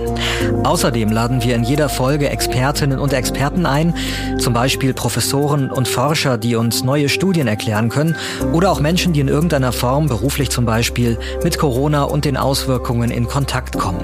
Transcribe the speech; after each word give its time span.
Außerdem 0.65 1.11
laden 1.11 1.43
wir 1.43 1.55
in 1.55 1.65
jeder 1.65 1.89
Folge 1.89 2.29
Expertinnen 2.29 2.99
und 2.99 3.15
Experten 3.15 3.65
ein, 3.65 3.95
zum 4.39 4.53
Beispiel 4.53 4.93
Professoren 4.93 5.71
und 5.71 5.89
Forscher, 5.89 6.37
die 6.37 6.57
uns 6.57 6.85
neue 6.85 7.09
Studien 7.09 7.47
erklären 7.47 7.89
können 7.89 8.17
oder 8.53 8.71
auch 8.71 8.81
Menschen, 8.81 9.15
die 9.15 9.21
in 9.21 9.29
irgendeiner 9.29 9.73
Form, 9.73 10.09
beruflich 10.09 10.51
zum 10.51 10.67
Beispiel, 10.67 11.19
mit 11.43 11.57
Corona 11.57 12.03
und 12.03 12.27
den 12.27 12.37
Auswirkungen 12.37 13.11
in 13.11 13.27
Kontakt 13.29 13.79
kommen. 13.79 14.03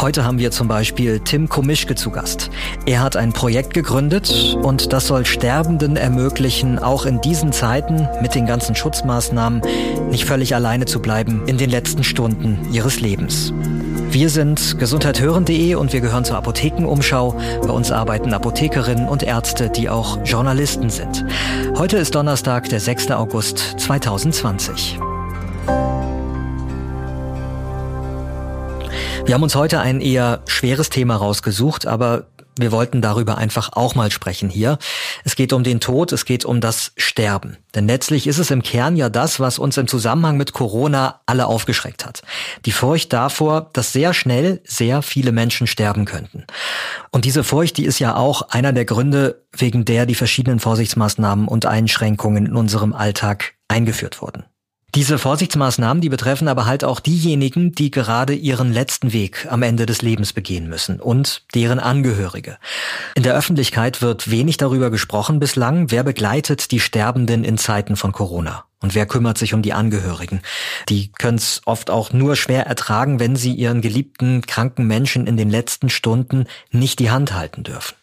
Heute 0.00 0.24
haben 0.24 0.38
wir 0.38 0.50
zum 0.50 0.68
Beispiel 0.68 1.20
Tim 1.20 1.48
Komischke 1.48 1.94
zu 1.94 2.10
Gast. 2.10 2.50
Er 2.86 3.00
hat 3.00 3.16
ein 3.16 3.32
Projekt 3.32 3.74
gegründet 3.74 4.56
und 4.62 4.92
das 4.92 5.06
soll 5.06 5.24
Sterbenden 5.24 5.96
ermöglichen, 5.96 6.78
auch 6.78 7.04
in 7.04 7.20
diesen 7.20 7.52
Zeiten 7.52 8.08
mit 8.20 8.34
den 8.34 8.46
ganzen 8.46 8.74
Schutzmaßnahmen 8.74 9.62
nicht 10.10 10.24
völlig 10.24 10.54
alleine 10.54 10.86
zu 10.86 11.00
bleiben 11.00 11.42
in 11.46 11.58
den 11.58 11.70
letzten 11.70 12.04
Stunden 12.04 12.68
ihres 12.72 13.00
Lebens. 13.00 13.52
Wir 14.10 14.30
sind 14.30 14.78
gesundheithören.de 14.78 15.74
und 15.74 15.92
wir 15.92 16.00
gehören 16.00 16.24
zur 16.24 16.36
Apothekenumschau. 16.36 17.36
Bei 17.62 17.70
uns 17.70 17.90
arbeiten 17.90 18.32
Apothekerinnen 18.32 19.08
und 19.08 19.24
Ärzte, 19.24 19.70
die 19.70 19.88
auch 19.88 20.18
Journalisten 20.24 20.88
sind. 20.88 21.24
Heute 21.76 21.96
ist 21.96 22.14
Donnerstag, 22.14 22.68
der 22.68 22.78
6. 22.78 23.10
August 23.10 23.58
2020. 23.78 24.98
Wir 29.26 29.34
haben 29.34 29.42
uns 29.42 29.54
heute 29.54 29.80
ein 29.80 30.00
eher 30.00 30.42
schweres 30.46 30.90
Thema 30.90 31.16
rausgesucht, 31.16 31.86
aber 31.86 32.26
wir 32.56 32.72
wollten 32.72 33.02
darüber 33.02 33.38
einfach 33.38 33.70
auch 33.72 33.94
mal 33.94 34.10
sprechen 34.10 34.48
hier. 34.48 34.78
Es 35.24 35.36
geht 35.36 35.52
um 35.52 35.64
den 35.64 35.80
Tod, 35.80 36.12
es 36.12 36.24
geht 36.24 36.44
um 36.44 36.60
das 36.60 36.92
Sterben. 36.96 37.56
Denn 37.74 37.86
letztlich 37.86 38.26
ist 38.26 38.38
es 38.38 38.50
im 38.50 38.62
Kern 38.62 38.96
ja 38.96 39.08
das, 39.08 39.40
was 39.40 39.58
uns 39.58 39.76
im 39.76 39.88
Zusammenhang 39.88 40.36
mit 40.36 40.52
Corona 40.52 41.20
alle 41.26 41.46
aufgeschreckt 41.46 42.06
hat. 42.06 42.22
Die 42.64 42.72
Furcht 42.72 43.12
davor, 43.12 43.70
dass 43.72 43.92
sehr 43.92 44.14
schnell 44.14 44.60
sehr 44.64 45.02
viele 45.02 45.32
Menschen 45.32 45.66
sterben 45.66 46.04
könnten. 46.04 46.44
Und 47.10 47.24
diese 47.24 47.44
Furcht, 47.44 47.76
die 47.76 47.84
ist 47.84 47.98
ja 47.98 48.16
auch 48.16 48.50
einer 48.50 48.72
der 48.72 48.84
Gründe, 48.84 49.42
wegen 49.52 49.84
der 49.84 50.06
die 50.06 50.14
verschiedenen 50.14 50.60
Vorsichtsmaßnahmen 50.60 51.48
und 51.48 51.66
Einschränkungen 51.66 52.46
in 52.46 52.56
unserem 52.56 52.92
Alltag 52.92 53.54
eingeführt 53.68 54.22
wurden. 54.22 54.44
Diese 54.94 55.18
Vorsichtsmaßnahmen, 55.18 56.00
die 56.00 56.08
betreffen 56.08 56.46
aber 56.46 56.66
halt 56.66 56.84
auch 56.84 57.00
diejenigen, 57.00 57.72
die 57.72 57.90
gerade 57.90 58.32
ihren 58.32 58.72
letzten 58.72 59.12
Weg 59.12 59.48
am 59.50 59.62
Ende 59.62 59.86
des 59.86 60.02
Lebens 60.02 60.32
begehen 60.32 60.68
müssen 60.68 61.00
und 61.00 61.42
deren 61.52 61.80
Angehörige. 61.80 62.58
In 63.16 63.24
der 63.24 63.34
Öffentlichkeit 63.34 64.02
wird 64.02 64.30
wenig 64.30 64.56
darüber 64.56 64.90
gesprochen 64.90 65.40
bislang, 65.40 65.90
wer 65.90 66.04
begleitet 66.04 66.70
die 66.70 66.78
Sterbenden 66.78 67.42
in 67.42 67.58
Zeiten 67.58 67.96
von 67.96 68.12
Corona. 68.12 68.66
Und 68.80 68.94
wer 68.94 69.06
kümmert 69.06 69.36
sich 69.36 69.52
um 69.52 69.62
die 69.62 69.72
Angehörigen? 69.72 70.42
Die 70.88 71.10
können 71.10 71.38
es 71.38 71.62
oft 71.64 71.90
auch 71.90 72.12
nur 72.12 72.36
schwer 72.36 72.66
ertragen, 72.66 73.18
wenn 73.18 73.34
sie 73.34 73.52
ihren 73.52 73.80
geliebten, 73.80 74.42
kranken 74.42 74.86
Menschen 74.86 75.26
in 75.26 75.36
den 75.36 75.50
letzten 75.50 75.88
Stunden 75.88 76.46
nicht 76.70 77.00
die 77.00 77.10
Hand 77.10 77.32
halten 77.32 77.64
dürfen. 77.64 77.96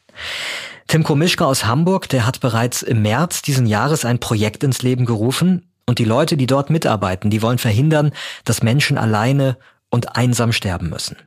Tim 0.88 1.04
Komischka 1.04 1.46
aus 1.46 1.64
Hamburg, 1.64 2.10
der 2.10 2.26
hat 2.26 2.42
bereits 2.42 2.82
im 2.82 3.02
März 3.02 3.42
diesen 3.42 3.66
Jahres 3.66 4.04
ein 4.04 4.20
Projekt 4.20 4.64
ins 4.66 4.82
Leben 4.82 5.06
gerufen, 5.06 5.71
und 5.86 6.00
die 6.00 6.06
Leute, 6.06 6.38
die 6.38 6.48
dort 6.48 6.70
mitarbeiten, 6.70 7.30
die 7.30 7.42
wollen 7.42 7.58
verhindern, 7.58 8.12
dass 8.46 8.64
Menschen 8.64 8.98
alleine 8.98 9.58
und 9.92 10.16
einsam 10.16 10.54
sterben 10.54 10.90
müssen. 10.90 11.18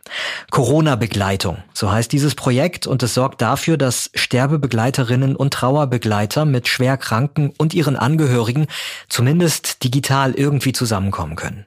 Corona-Begleitung, 0.51 1.59
so 1.75 1.93
heißt 1.93 2.11
dieses 2.11 2.35
Projekt 2.35 2.87
und 2.87 3.03
es 3.03 3.15
sorgt 3.15 3.43
dafür, 3.43 3.77
dass 3.77 4.11
Sterbebegleiterinnen 4.15 5.37
und 5.37 5.53
Trauerbegleiter 5.53 6.47
mit 6.47 6.67
Schwerkranken 6.67 7.53
und 7.59 7.75
ihren 7.75 7.97
Angehörigen 7.97 8.67
zumindest 9.09 9.85
digital 9.85 10.33
irgendwie 10.33 10.73
zusammenkommen 10.73 11.37
können. 11.37 11.67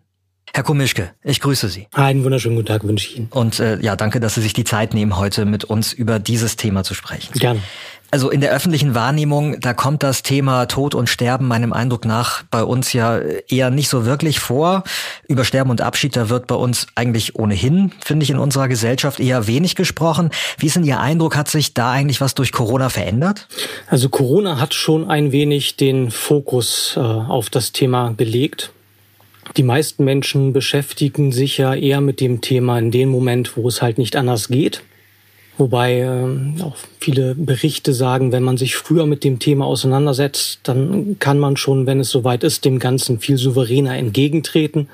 Herr 0.53 0.63
Komischke, 0.63 1.11
ich 1.23 1.39
grüße 1.39 1.69
Sie. 1.69 1.87
Einen 1.93 2.23
wunderschönen 2.23 2.55
guten 2.55 2.67
Tag 2.67 2.83
wünsche 2.83 3.07
ich 3.09 3.17
Ihnen. 3.17 3.27
Und 3.29 3.59
äh, 3.59 3.79
ja, 3.79 3.95
danke, 3.95 4.19
dass 4.19 4.33
Sie 4.33 4.41
sich 4.41 4.53
die 4.53 4.63
Zeit 4.63 4.95
nehmen, 4.95 5.15
heute 5.15 5.45
mit 5.45 5.65
uns 5.65 5.93
über 5.93 6.17
dieses 6.17 6.55
Thema 6.55 6.83
zu 6.83 6.95
sprechen. 6.95 7.31
Gerne. 7.33 7.61
Also 8.09 8.29
in 8.29 8.39
der 8.39 8.51
öffentlichen 8.51 8.95
Wahrnehmung, 8.95 9.59
da 9.59 9.73
kommt 9.73 10.01
das 10.01 10.23
Thema 10.23 10.65
Tod 10.67 10.95
und 10.95 11.09
Sterben 11.09 11.45
meinem 11.47 11.73
Eindruck 11.73 12.05
nach 12.05 12.43
bei 12.43 12.63
uns 12.63 12.93
ja 12.93 13.19
eher 13.19 13.69
nicht 13.69 13.89
so 13.89 14.05
wirklich 14.05 14.39
vor. 14.39 14.83
Über 15.27 15.43
Sterben 15.43 15.71
und 15.71 15.81
Abschied, 15.81 16.15
da 16.15 16.29
wird 16.29 16.47
bei 16.47 16.55
uns 16.55 16.87
eigentlich 16.95 17.35
ohnehin, 17.35 17.91
finde 18.03 18.23
ich, 18.23 18.29
in 18.29 18.39
unserer 18.39 18.69
Gesellschaft 18.69 19.19
eher 19.19 19.47
wenig 19.47 19.75
gesprochen. 19.75 20.31
Wie 20.57 20.67
ist 20.67 20.77
denn 20.77 20.85
Ihr 20.85 21.01
Eindruck? 21.01 21.35
Hat 21.35 21.49
sich 21.49 21.73
da 21.73 21.91
eigentlich 21.91 22.21
was 22.21 22.33
durch 22.33 22.53
Corona 22.53 22.87
verändert? 22.87 23.47
Also 23.89 24.07
Corona 24.07 24.59
hat 24.59 24.73
schon 24.73 25.09
ein 25.09 25.33
wenig 25.33 25.75
den 25.75 26.09
Fokus 26.09 26.93
äh, 26.95 26.99
auf 27.01 27.49
das 27.49 27.73
Thema 27.73 28.13
gelegt. 28.15 28.71
Die 29.57 29.63
meisten 29.63 30.05
Menschen 30.05 30.53
beschäftigen 30.53 31.31
sich 31.31 31.57
ja 31.57 31.73
eher 31.73 31.99
mit 31.99 32.21
dem 32.21 32.41
Thema 32.41 32.79
in 32.79 32.91
dem 32.91 33.09
Moment, 33.09 33.57
wo 33.57 33.67
es 33.67 33.81
halt 33.81 33.97
nicht 33.97 34.15
anders 34.15 34.47
geht. 34.47 34.83
Wobei 35.57 36.01
äh, 36.01 36.61
auch 36.61 36.75
viele 36.99 37.33
Berichte 37.33 37.93
sagen, 37.93 38.31
wenn 38.31 38.43
man 38.43 38.57
sich 38.57 38.75
früher 38.75 39.05
mit 39.05 39.23
dem 39.23 39.39
Thema 39.39 39.65
auseinandersetzt, 39.65 40.59
dann 40.63 41.17
kann 41.19 41.39
man 41.39 41.57
schon, 41.57 41.87
wenn 41.87 41.99
es 41.99 42.09
soweit 42.09 42.43
ist, 42.43 42.63
dem 42.65 42.79
Ganzen 42.79 43.19
viel 43.19 43.37
souveräner 43.37 43.97
entgegentreten, 43.97 44.87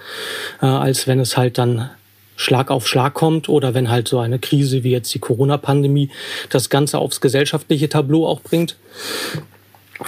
äh, 0.62 0.66
als 0.66 1.06
wenn 1.08 1.20
es 1.20 1.36
halt 1.36 1.58
dann 1.58 1.90
Schlag 2.36 2.72
auf 2.72 2.88
Schlag 2.88 3.14
kommt 3.14 3.50
oder 3.50 3.74
wenn 3.74 3.90
halt 3.90 4.08
so 4.08 4.20
eine 4.20 4.40
Krise 4.40 4.84
wie 4.84 4.92
jetzt 4.92 5.14
die 5.14 5.20
Corona-Pandemie 5.20 6.10
das 6.50 6.70
Ganze 6.70 6.98
aufs 6.98 7.22
gesellschaftliche 7.22 7.90
Tableau 7.90 8.26
auch 8.26 8.42
bringt. 8.42 8.76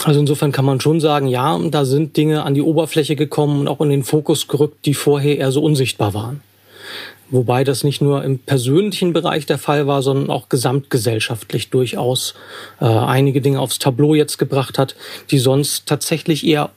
Also 0.04 0.20
insofern 0.20 0.52
kann 0.52 0.66
man 0.66 0.82
schon 0.82 1.00
sagen, 1.00 1.28
ja, 1.28 1.58
da 1.70 1.86
sind 1.86 2.18
Dinge 2.18 2.44
an 2.44 2.54
die 2.54 2.62
Oberfläche 2.62 3.16
gekommen 3.16 3.62
und 3.62 3.68
auch 3.68 3.80
in 3.82 3.90
den 3.90 4.04
Fokus 4.04 4.48
gerückt, 4.48 4.86
die 4.86 4.94
vorher 4.94 5.38
eher 5.38 5.52
so 5.52 5.62
unsichtbar 5.62 6.14
waren. 6.14 6.42
Wobei 7.30 7.64
das 7.64 7.84
nicht 7.84 8.02
nur 8.02 8.24
im 8.24 8.40
persönlichen 8.40 9.14
Bereich 9.14 9.46
der 9.46 9.58
Fall 9.58 9.88
war, 9.88 10.02
sondern 10.02 10.30
auch 10.30 10.50
gesamtgesellschaftlich 10.50 11.70
durchaus 11.70 12.36
äh, 12.80 12.86
einige 12.86 13.42
Dinge 13.42 13.60
aufs 13.60 13.80
Tableau 13.80 14.14
jetzt 14.14 14.38
gebracht 14.38 14.78
hat, 14.78 14.96
die 15.32 15.40
sonst 15.40 15.88
tatsächlich 15.88 16.46
eher 16.46 16.70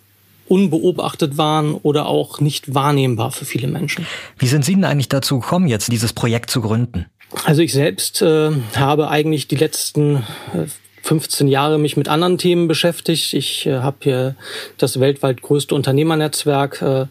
unbeobachtet 0.49 1.37
waren 1.37 1.75
oder 1.75 2.07
auch 2.07 2.41
nicht 2.41 2.75
wahrnehmbar 2.75 3.31
für 3.31 3.45
viele 3.45 3.69
Menschen. 3.69 4.07
Wie 4.39 4.47
sind 4.47 4.65
Sie 4.65 4.75
denn 4.75 4.85
eigentlich 4.85 5.09
dazu 5.09 5.41
gekommen, 5.41 5.69
jetzt 5.69 5.93
dieses 5.93 6.15
Projekt 6.15 6.51
zu 6.51 6.63
gründen? 6.63 7.07
Also 7.45 7.61
ich 7.61 7.73
selbst 7.73 8.23
äh, 8.23 8.51
habe 8.75 9.09
eigentlich 9.09 9.49
die 9.49 9.57
letzten 9.57 10.17
äh, 10.55 10.67
15 11.09 11.49
Jahre 11.49 11.79
mich 11.79 11.97
mit 11.97 12.07
anderen 12.07 12.37
Themen 12.37 12.69
beschäftigt. 12.69 13.33
Ich 13.33 13.65
äh, 13.65 13.79
habe 13.79 13.97
hier 14.01 14.37
das 14.77 15.01
weltweit 15.01 15.41
größte 15.41 15.75
Unternehmernetzwerk 15.75 16.83
äh, 16.83 17.07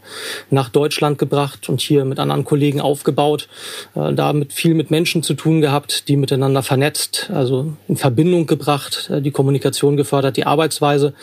nach 0.52 0.69
Deutschland 0.69 1.18
gebracht 1.18 1.68
und 1.68 1.81
hier 1.81 2.06
mit 2.06 2.19
anderen 2.19 2.46
Kollegen 2.46 2.80
aufgebaut. 2.80 3.50
Äh, 3.96 4.13
damit 4.13 4.53
viel 4.53 4.75
mit 4.75 4.91
Menschen 4.91 5.24
zu 5.24 5.34
tun 5.34 5.62
gehabt, 5.62 6.09
die 6.09 6.16
miteinander 6.16 6.62
vernetzt, 6.62 7.31
also 7.34 7.74
in 7.88 7.97
Verbindung 7.97 8.46
gebracht, 8.46 9.09
äh, 9.12 9.19
die 9.19 9.31
Kommunikation 9.31 9.97
gefördert, 9.97 10.38
die 10.38 10.46
Arbeitsweise. 10.46 11.16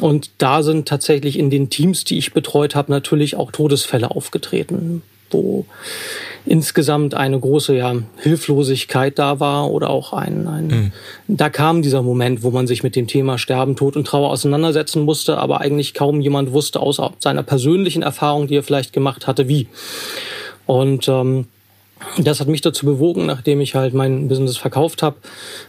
Und 0.00 0.30
da 0.38 0.62
sind 0.62 0.86
tatsächlich 0.86 1.36
in 1.36 1.50
den 1.50 1.70
Teams, 1.70 2.04
die 2.04 2.18
ich 2.18 2.32
betreut 2.32 2.76
habe, 2.76 2.92
natürlich 2.92 3.34
auch 3.34 3.50
Todesfälle 3.50 4.12
aufgetreten, 4.12 5.02
wo 5.30 5.66
insgesamt 6.46 7.14
eine 7.14 7.38
große 7.38 7.76
ja, 7.76 7.94
Hilflosigkeit 8.18 9.18
da 9.18 9.40
war 9.40 9.70
oder 9.70 9.90
auch 9.90 10.12
ein, 10.12 10.46
ein 10.46 10.66
mhm. 10.66 10.92
da 11.26 11.50
kam 11.50 11.82
dieser 11.82 12.02
Moment, 12.02 12.42
wo 12.42 12.50
man 12.50 12.66
sich 12.66 12.82
mit 12.82 12.94
dem 12.94 13.08
Thema 13.08 13.36
Sterben, 13.36 13.76
Tod 13.76 13.96
und 13.96 14.06
Trauer 14.06 14.30
auseinandersetzen 14.30 15.02
musste, 15.02 15.38
aber 15.38 15.60
eigentlich 15.60 15.92
kaum 15.92 16.20
jemand 16.20 16.52
wusste, 16.52 16.80
außer 16.80 17.12
seiner 17.18 17.42
persönlichen 17.42 18.02
Erfahrung, 18.02 18.46
die 18.46 18.56
er 18.56 18.62
vielleicht 18.62 18.92
gemacht 18.92 19.26
hatte, 19.26 19.48
wie. 19.48 19.68
Und 20.66 21.08
ähm, 21.08 21.46
das 22.18 22.40
hat 22.40 22.48
mich 22.48 22.60
dazu 22.60 22.86
bewogen, 22.86 23.26
nachdem 23.26 23.60
ich 23.60 23.74
halt 23.74 23.94
mein 23.94 24.28
Business 24.28 24.56
verkauft 24.56 25.02
habe, 25.02 25.16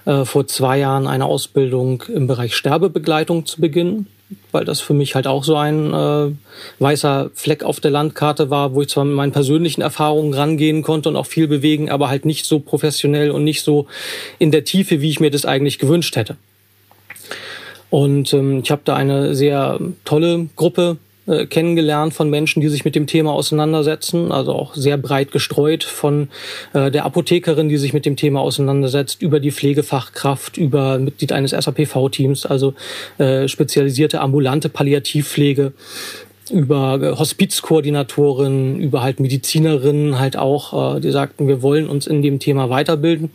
äh, 0.05 0.25
vor 0.25 0.45
zwei 0.47 0.77
Jahren 0.77 1.07
eine 1.07 1.25
Ausbildung 1.25 2.03
im 2.13 2.27
Bereich 2.27 2.55
Sterbebegleitung 2.55 3.45
zu 3.45 3.61
beginnen 3.61 4.07
weil 4.51 4.65
das 4.65 4.81
für 4.81 4.93
mich 4.93 5.15
halt 5.15 5.27
auch 5.27 5.43
so 5.43 5.55
ein 5.55 5.93
äh, 5.93 6.31
weißer 6.79 7.31
Fleck 7.33 7.63
auf 7.63 7.79
der 7.79 7.91
Landkarte 7.91 8.49
war, 8.49 8.73
wo 8.73 8.81
ich 8.81 8.89
zwar 8.89 9.05
mit 9.05 9.15
meinen 9.15 9.31
persönlichen 9.31 9.81
Erfahrungen 9.81 10.33
rangehen 10.33 10.81
konnte 10.81 11.09
und 11.09 11.15
auch 11.15 11.25
viel 11.25 11.47
bewegen, 11.47 11.89
aber 11.89 12.09
halt 12.09 12.25
nicht 12.25 12.45
so 12.45 12.59
professionell 12.59 13.31
und 13.31 13.43
nicht 13.43 13.63
so 13.63 13.87
in 14.39 14.51
der 14.51 14.63
Tiefe, 14.63 15.01
wie 15.01 15.09
ich 15.09 15.19
mir 15.19 15.31
das 15.31 15.45
eigentlich 15.45 15.79
gewünscht 15.79 16.15
hätte. 16.15 16.35
Und 17.89 18.33
ähm, 18.33 18.61
ich 18.63 18.71
habe 18.71 18.81
da 18.83 18.95
eine 18.95 19.33
sehr 19.33 19.79
tolle 20.03 20.49
Gruppe 20.55 20.97
äh, 21.27 21.45
kennengelernt 21.45 22.13
von 22.13 22.29
Menschen, 22.29 22.61
die 22.61 22.69
sich 22.69 22.85
mit 22.85 22.95
dem 22.95 23.05
Thema 23.05 23.33
auseinandersetzen, 23.33 24.31
also 24.31 24.53
auch 24.53 24.75
sehr 24.75 24.97
breit 24.97 25.31
gestreut 25.31 25.83
von 25.83 26.29
äh, 26.73 26.89
der 26.89 27.05
Apothekerin, 27.05 27.69
die 27.69 27.77
sich 27.77 27.93
mit 27.93 28.05
dem 28.05 28.15
Thema 28.15 28.41
auseinandersetzt, 28.41 29.21
über 29.21 29.39
die 29.39 29.51
Pflegefachkraft, 29.51 30.57
über 30.57 30.99
Mitglied 30.99 31.31
eines 31.31 31.51
SAPV-Teams, 31.51 32.45
also 32.45 32.73
äh, 33.17 33.47
spezialisierte 33.47 34.21
ambulante 34.21 34.69
Palliativpflege, 34.69 35.73
über 36.49 37.17
Hospizkoordinatoren, 37.19 38.79
über 38.79 39.01
halt 39.01 39.19
Medizinerinnen 39.19 40.19
halt 40.19 40.37
auch, 40.37 40.95
äh, 40.95 40.99
die 41.01 41.11
sagten, 41.11 41.47
wir 41.47 41.61
wollen 41.61 41.89
uns 41.89 42.07
in 42.07 42.21
dem 42.21 42.39
Thema 42.39 42.69
weiterbilden. 42.69 43.31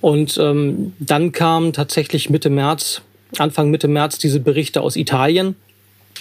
Und 0.00 0.36
ähm, 0.38 0.92
dann 0.98 1.32
kam 1.32 1.72
tatsächlich 1.72 2.28
Mitte 2.28 2.50
März, 2.50 3.02
Anfang 3.38 3.70
Mitte 3.70 3.88
März 3.88 4.18
diese 4.18 4.40
Berichte 4.40 4.80
aus 4.80 4.96
Italien, 4.96 5.56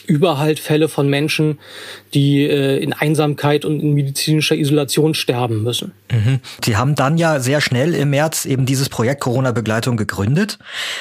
über 0.05 0.37
halt 0.37 0.59
Fälle 0.59 0.89
von 0.89 1.09
Menschen, 1.09 1.59
die 2.13 2.43
äh, 2.43 2.77
in 2.77 2.93
Einsamkeit 2.93 3.65
und 3.65 3.79
in 3.79 3.93
medizinischer 3.93 4.55
Isolation 4.55 5.13
sterben 5.13 5.63
müssen. 5.63 5.93
Mhm. 6.11 6.39
Sie 6.63 6.77
haben 6.77 6.95
dann 6.95 7.17
ja 7.17 7.39
sehr 7.39 7.61
schnell 7.61 7.93
im 7.93 8.09
März 8.09 8.45
eben 8.45 8.65
dieses 8.65 8.89
Projekt 8.89 9.21
Corona-Begleitung 9.21 9.97
gegründet. 9.97 10.59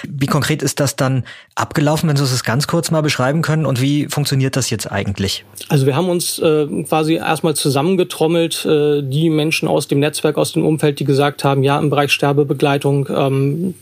Wie 0.08 0.26
konkret 0.26 0.62
ist 0.62 0.80
das 0.80 0.96
dann 0.96 1.24
abgelaufen, 1.54 2.08
wenn 2.08 2.16
Sie 2.16 2.22
es 2.22 2.44
ganz 2.44 2.66
kurz 2.66 2.90
mal 2.90 3.02
beschreiben 3.02 3.42
können 3.42 3.66
und 3.66 3.80
wie 3.80 4.06
funktioniert 4.06 4.56
das 4.56 4.70
jetzt 4.70 4.90
eigentlich? 4.90 5.44
Also 5.68 5.86
wir 5.86 5.96
haben 5.96 6.08
uns 6.08 6.38
äh, 6.38 6.66
quasi 6.84 7.14
erstmal 7.14 7.54
zusammengetrommelt, 7.54 8.64
äh, 8.64 9.02
die 9.02 9.30
Menschen 9.30 9.68
aus 9.68 9.88
dem 9.88 10.00
Netzwerk, 10.00 10.38
aus 10.38 10.52
dem 10.52 10.64
Umfeld, 10.64 11.00
die 11.00 11.04
gesagt 11.04 11.44
haben, 11.44 11.62
ja, 11.62 11.78
im 11.78 11.90
Bereich 11.90 12.12
Sterbebegleitung 12.12 13.08
ähm, 13.14 13.74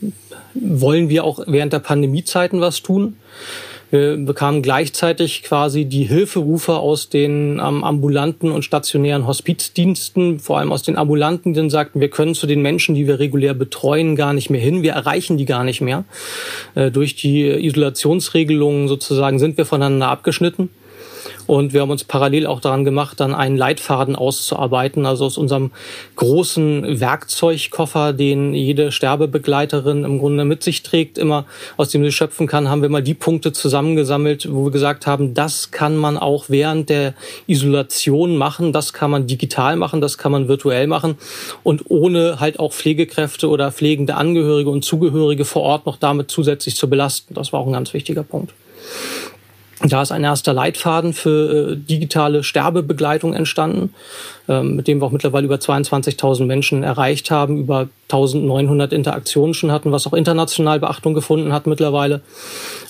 wollen 0.55 1.09
wir 1.09 1.25
auch 1.25 1.41
während 1.47 1.73
der 1.73 1.79
Pandemiezeiten 1.79 2.61
was 2.61 2.83
tun. 2.83 3.17
Wir 3.91 4.17
bekamen 4.17 4.63
gleichzeitig 4.63 5.43
quasi 5.43 5.85
die 5.85 6.05
Hilferufe 6.05 6.75
aus 6.75 7.09
den 7.09 7.59
ähm, 7.59 7.83
ambulanten 7.83 8.53
und 8.53 8.65
stationären 8.65 9.27
Hospizdiensten, 9.27 10.39
vor 10.39 10.59
allem 10.59 10.71
aus 10.71 10.83
den 10.83 10.97
ambulanten, 10.97 11.55
die 11.55 11.71
sagten, 11.71 12.01
wir 12.01 12.09
können 12.09 12.35
zu 12.35 12.47
den 12.47 12.63
Menschen, 12.63 12.95
die 12.95 13.07
wir 13.07 13.19
regulär 13.19 13.55
betreuen, 13.55 14.15
gar 14.15 14.33
nicht 14.33 14.49
mehr 14.49 14.61
hin. 14.61 14.83
Wir 14.83 14.93
erreichen 14.93 15.39
die 15.39 15.45
gar 15.45 15.65
nicht 15.65 15.81
mehr. 15.81 16.05
Äh, 16.75 16.91
durch 16.91 17.17
die 17.17 17.49
Isolationsregelungen 17.49 18.87
sozusagen 18.87 19.39
sind 19.39 19.57
wir 19.57 19.67
voneinander 19.67 20.09
abgeschnitten. 20.09 20.71
Und 21.51 21.73
wir 21.73 21.81
haben 21.81 21.91
uns 21.91 22.05
parallel 22.05 22.47
auch 22.47 22.61
daran 22.61 22.85
gemacht, 22.85 23.19
dann 23.19 23.35
einen 23.35 23.57
Leitfaden 23.57 24.15
auszuarbeiten, 24.15 25.05
also 25.05 25.25
aus 25.25 25.37
unserem 25.37 25.73
großen 26.15 27.01
Werkzeugkoffer, 27.01 28.13
den 28.13 28.55
jede 28.55 28.93
Sterbebegleiterin 28.93 30.05
im 30.05 30.21
Grunde 30.21 30.45
mit 30.45 30.63
sich 30.63 30.85
trägt, 30.85 31.19
immer 31.19 31.47
aus 31.77 31.89
dem 31.89 32.05
sie 32.05 32.13
schöpfen 32.13 32.47
kann, 32.47 32.69
haben 32.69 32.83
wir 32.83 32.89
mal 32.89 33.03
die 33.03 33.15
Punkte 33.15 33.51
zusammengesammelt, 33.51 34.47
wo 34.49 34.67
wir 34.67 34.71
gesagt 34.71 35.09
haben, 35.09 35.35
das 35.35 35.73
kann 35.73 35.97
man 35.97 36.19
auch 36.19 36.45
während 36.47 36.89
der 36.89 37.15
Isolation 37.49 38.37
machen, 38.37 38.73
das 38.73 38.93
kann 38.93 39.11
man 39.11 39.27
digital 39.27 39.75
machen, 39.75 40.01
das 40.01 40.19
kann 40.19 40.31
man 40.31 40.47
virtuell 40.47 40.87
machen 40.87 41.17
und 41.65 41.83
ohne 41.89 42.39
halt 42.39 42.61
auch 42.61 42.73
Pflegekräfte 42.73 43.49
oder 43.49 43.73
pflegende 43.73 44.15
Angehörige 44.15 44.71
und 44.71 44.85
Zugehörige 44.85 45.45
vor 45.45 45.63
Ort 45.63 45.85
noch 45.87 45.97
damit 45.97 46.31
zusätzlich 46.31 46.77
zu 46.77 46.89
belasten. 46.89 47.35
Das 47.35 47.53
war 47.53 47.59
auch 47.59 47.67
ein 47.67 47.73
ganz 47.73 47.93
wichtiger 47.93 48.23
Punkt. 48.23 48.53
Da 49.83 50.03
ist 50.03 50.13
ein 50.13 50.25
erster 50.25 50.53
Leitfaden 50.53 51.15
für 51.15 51.73
äh, 51.73 51.77
digitale 51.77 52.43
Sterbebegleitung 52.43 53.33
entstanden, 53.33 53.95
mit 54.63 54.89
dem 54.89 55.01
wir 55.01 55.07
auch 55.07 55.13
mittlerweile 55.13 55.47
über 55.47 55.57
22.000 55.57 56.45
Menschen 56.45 56.83
erreicht 56.83 57.31
haben, 57.31 57.59
über 57.59 57.89
1900 58.13 58.93
Interaktionen 58.93 59.55
schon 59.55 59.71
hatten, 59.71 59.93
was 59.93 60.07
auch 60.07 60.13
international 60.13 60.81
Beachtung 60.81 61.15
gefunden 61.15 61.53
hat 61.53 61.67
mittlerweile. 61.67 62.23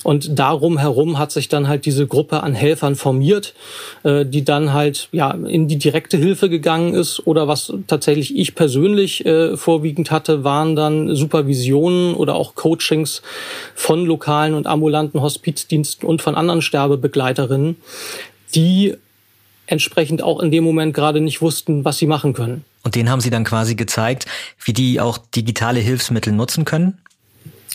Und 0.03 0.39
darum 0.39 0.79
herum 0.79 1.19
hat 1.19 1.31
sich 1.31 1.49
dann 1.49 1.69
halt 1.69 1.85
diese 1.85 2.07
Gruppe 2.07 2.43
an 2.43 2.55
Helfern 2.55 2.97
formiert, 2.97 3.55
äh, 4.03 4.25
die 4.25 4.45
dann 4.45 4.73
halt 4.73 5.09
ja 5.13 5.31
in 5.33 5.69
die 5.69 5.77
direkte 5.77 6.17
Hilfe 6.17 6.49
gegangen 6.49 6.95
ist 6.95 7.27
oder 7.27 7.49
was 7.49 7.73
tatsächlich 7.87 8.37
ich 8.37 8.55
persönlich 8.55 9.27
äh, 9.27 9.57
vorwiegend 9.57 10.11
hatte, 10.11 10.43
waren 10.43 10.75
dann 10.75 11.15
Supervisionen 11.15 12.15
oder 12.15 12.35
auch 12.35 12.55
Coachings 12.55 13.21
von 13.75 14.07
lokalen 14.07 14.55
und 14.55 14.67
ambulanten 14.67 15.21
Hospizdiensten 15.21 16.09
und 16.09 16.23
von 16.23 16.35
anderen 16.35 16.63
Sterbebegleiterinnen, 16.63 17.77
die 18.55 18.95
entsprechend 19.71 20.23
auch 20.23 20.41
in 20.41 20.51
dem 20.51 20.65
Moment 20.65 20.95
gerade 20.95 21.21
nicht 21.21 21.41
wussten, 21.41 21.85
was 21.85 21.99
sie 21.99 22.07
machen 22.07 22.33
können. 22.33 22.65
Und 22.83 22.95
denen 22.95 23.11
haben 23.11 23.21
Sie 23.21 23.31
dann 23.31 23.45
quasi 23.45 23.75
gezeigt, 23.75 24.27
wie 24.65 24.73
die 24.73 25.01
auch 25.01 25.19
digitale 25.19 25.81
Hilfsmittel 25.81 26.33
nutzen 26.33 26.65
können? 26.65 26.99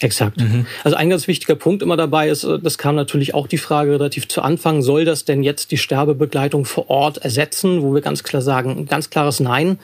Exakt. 0.01 0.37
Mhm. 0.37 0.65
Also 0.83 0.97
ein 0.97 1.09
ganz 1.09 1.27
wichtiger 1.27 1.55
Punkt 1.55 1.81
immer 1.81 1.95
dabei 1.95 2.27
ist, 2.29 2.43
äh, 2.43 2.59
das 2.59 2.77
kam 2.77 2.95
natürlich 2.95 3.33
auch 3.33 3.47
die 3.47 3.57
Frage 3.57 3.91
relativ 3.91 4.27
zu 4.27 4.41
Anfang, 4.41 4.81
soll 4.81 5.05
das 5.05 5.25
denn 5.25 5.41
jetzt 5.41 5.71
die 5.71 5.77
Sterbebegleitung 5.77 6.65
vor 6.65 6.89
Ort 6.89 7.17
ersetzen, 7.19 7.81
wo 7.81 7.93
wir 7.93 8.01
ganz 8.01 8.23
klar 8.23 8.41
sagen, 8.41 8.87
ganz 8.87 9.09
klares 9.09 9.39
Nein. 9.39 9.79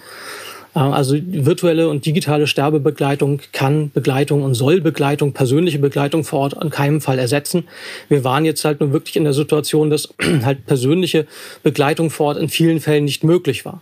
Äh, 0.75 0.79
also 0.79 1.15
virtuelle 1.19 1.89
und 1.89 2.05
digitale 2.05 2.47
Sterbebegleitung 2.47 3.41
kann 3.51 3.91
Begleitung 3.91 4.43
und 4.43 4.53
soll 4.53 4.81
Begleitung, 4.81 5.33
persönliche 5.33 5.79
Begleitung 5.79 6.23
vor 6.23 6.39
Ort 6.39 6.57
an 6.57 6.69
keinem 6.69 7.01
Fall 7.01 7.19
ersetzen. 7.19 7.65
Wir 8.09 8.23
waren 8.23 8.45
jetzt 8.45 8.63
halt 8.65 8.79
nur 8.79 8.93
wirklich 8.93 9.15
in 9.15 9.23
der 9.23 9.33
Situation, 9.33 9.89
dass 9.89 10.13
halt 10.43 10.65
persönliche 10.65 11.27
Begleitung 11.63 12.09
vor 12.09 12.27
Ort 12.27 12.37
in 12.37 12.49
vielen 12.49 12.79
Fällen 12.79 13.05
nicht 13.05 13.23
möglich 13.23 13.65
war. 13.65 13.81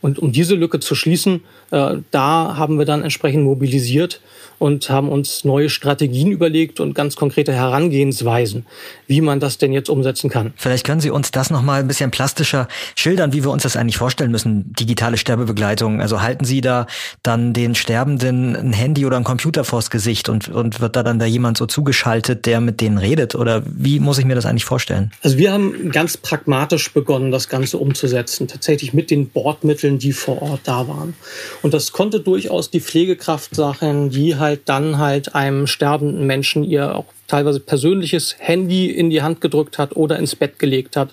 Und 0.00 0.18
um 0.18 0.32
diese 0.32 0.54
Lücke 0.54 0.80
zu 0.80 0.94
schließen, 0.94 1.42
äh, 1.70 1.96
da 2.10 2.56
haben 2.56 2.78
wir 2.78 2.84
dann 2.84 3.02
entsprechend 3.02 3.44
mobilisiert 3.44 4.20
und 4.58 4.90
haben 4.90 5.08
uns 5.08 5.44
neue 5.44 5.70
Strategien 5.70 6.32
überlegt 6.32 6.80
und 6.80 6.94
ganz 6.94 7.16
konkrete 7.16 7.52
Herangehensweisen, 7.52 8.66
wie 9.06 9.20
man 9.20 9.40
das 9.40 9.58
denn 9.58 9.72
jetzt 9.72 9.88
umsetzen 9.88 10.30
kann. 10.30 10.52
Vielleicht 10.56 10.84
können 10.84 11.00
Sie 11.00 11.10
uns 11.10 11.30
das 11.30 11.50
nochmal 11.50 11.80
ein 11.80 11.88
bisschen 11.88 12.10
plastischer 12.10 12.68
schildern, 12.96 13.32
wie 13.32 13.44
wir 13.44 13.50
uns 13.50 13.62
das 13.62 13.76
eigentlich 13.76 13.98
vorstellen 13.98 14.30
müssen, 14.30 14.72
digitale 14.72 15.16
Sterbebegleitung. 15.16 16.00
Also 16.00 16.22
halten 16.22 16.44
Sie 16.44 16.60
da 16.60 16.86
dann 17.22 17.52
den 17.52 17.74
Sterbenden 17.74 18.56
ein 18.56 18.72
Handy 18.72 19.06
oder 19.06 19.16
ein 19.16 19.24
Computer 19.24 19.64
vors 19.64 19.90
Gesicht 19.90 20.28
und, 20.28 20.48
und 20.48 20.80
wird 20.80 20.96
da 20.96 21.02
dann 21.02 21.18
da 21.18 21.26
jemand 21.26 21.56
so 21.56 21.66
zugeschaltet, 21.66 22.46
der 22.46 22.60
mit 22.60 22.80
denen 22.80 22.98
redet? 22.98 23.34
Oder 23.34 23.62
wie 23.64 24.00
muss 24.00 24.18
ich 24.18 24.24
mir 24.24 24.34
das 24.34 24.46
eigentlich 24.46 24.64
vorstellen? 24.64 25.12
Also 25.22 25.38
wir 25.38 25.52
haben 25.52 25.90
ganz 25.90 26.16
pragmatisch 26.16 26.92
begonnen, 26.92 27.30
das 27.30 27.48
Ganze 27.48 27.78
umzusetzen, 27.78 28.48
tatsächlich 28.48 28.92
mit 28.92 29.10
den 29.10 29.28
Bordmitteln, 29.48 29.98
die 29.98 30.12
vor 30.12 30.42
Ort 30.42 30.60
da 30.64 30.88
waren. 30.88 31.14
Und 31.62 31.72
das 31.72 31.92
konnte 31.92 32.20
durchaus 32.20 32.70
die 32.70 32.80
Pflegekraft 32.80 33.54
sein, 33.54 34.10
die 34.10 34.36
halt 34.36 34.58
halt 34.58 34.68
dann 34.68 34.98
halt 34.98 35.34
einem 35.34 35.66
sterbenden 35.66 36.26
Menschen 36.26 36.64
ihr 36.64 36.94
auch 36.94 37.06
teilweise 37.26 37.60
persönliches 37.60 38.36
Handy 38.38 38.90
in 38.90 39.10
die 39.10 39.22
Hand 39.22 39.40
gedrückt 39.40 39.78
hat 39.78 39.94
oder 39.96 40.18
ins 40.18 40.34
Bett 40.34 40.58
gelegt 40.58 40.96
hat, 40.96 41.10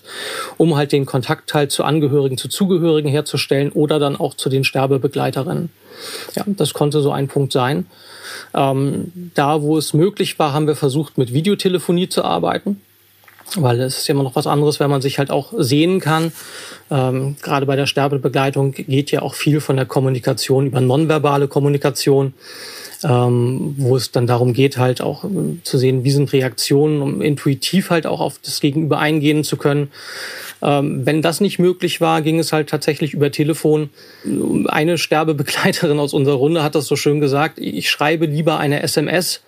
um 0.56 0.76
halt 0.76 0.92
den 0.92 1.04
Kontakt 1.04 1.52
halt 1.52 1.70
zu 1.70 1.84
Angehörigen, 1.84 2.38
zu 2.38 2.48
Zugehörigen 2.48 3.10
herzustellen 3.10 3.70
oder 3.72 3.98
dann 3.98 4.16
auch 4.16 4.34
zu 4.34 4.48
den 4.48 4.64
Sterbebegleiterinnen. 4.64 5.70
Ja, 6.34 6.44
das 6.46 6.72
konnte 6.72 7.00
so 7.00 7.10
ein 7.10 7.28
Punkt 7.28 7.52
sein. 7.52 7.86
Ähm, 8.54 9.30
da, 9.34 9.62
wo 9.62 9.76
es 9.76 9.92
möglich 9.92 10.38
war, 10.38 10.52
haben 10.52 10.66
wir 10.66 10.76
versucht, 10.76 11.18
mit 11.18 11.32
Videotelefonie 11.32 12.08
zu 12.08 12.24
arbeiten 12.24 12.80
weil 13.54 13.80
es 13.80 13.98
ist 13.98 14.08
ja 14.08 14.14
immer 14.14 14.24
noch 14.24 14.36
was 14.36 14.46
anderes, 14.46 14.80
wenn 14.80 14.90
man 14.90 15.02
sich 15.02 15.18
halt 15.18 15.30
auch 15.30 15.52
sehen 15.56 16.00
kann. 16.00 16.32
Ähm, 16.90 17.36
gerade 17.42 17.66
bei 17.66 17.76
der 17.76 17.86
Sterbebegleitung 17.86 18.72
geht 18.72 19.10
ja 19.10 19.22
auch 19.22 19.34
viel 19.34 19.60
von 19.60 19.76
der 19.76 19.86
Kommunikation 19.86 20.66
über 20.66 20.80
nonverbale 20.80 21.48
Kommunikation 21.48 22.34
ähm, 23.04 23.74
wo 23.78 23.96
es 23.96 24.10
dann 24.10 24.26
darum 24.26 24.52
geht, 24.52 24.78
halt 24.78 25.00
auch 25.00 25.24
ähm, 25.24 25.60
zu 25.64 25.78
sehen, 25.78 26.04
wie 26.04 26.10
sind 26.10 26.32
Reaktionen, 26.32 27.02
um 27.02 27.20
intuitiv 27.22 27.90
halt 27.90 28.06
auch 28.06 28.20
auf 28.20 28.38
das 28.42 28.60
Gegenüber 28.60 28.98
eingehen 28.98 29.44
zu 29.44 29.56
können. 29.56 29.90
Ähm, 30.62 31.04
wenn 31.04 31.22
das 31.22 31.40
nicht 31.40 31.58
möglich 31.58 32.00
war, 32.00 32.22
ging 32.22 32.38
es 32.38 32.52
halt 32.52 32.68
tatsächlich 32.68 33.12
über 33.12 33.30
Telefon. 33.30 33.90
Eine 34.66 34.98
Sterbebegleiterin 34.98 35.98
aus 35.98 36.14
unserer 36.14 36.36
Runde 36.36 36.62
hat 36.62 36.74
das 36.74 36.86
so 36.86 36.96
schön 36.96 37.20
gesagt, 37.20 37.58
ich 37.58 37.90
schreibe 37.90 38.26
lieber 38.26 38.58
eine 38.58 38.82
SMS, 38.82 39.42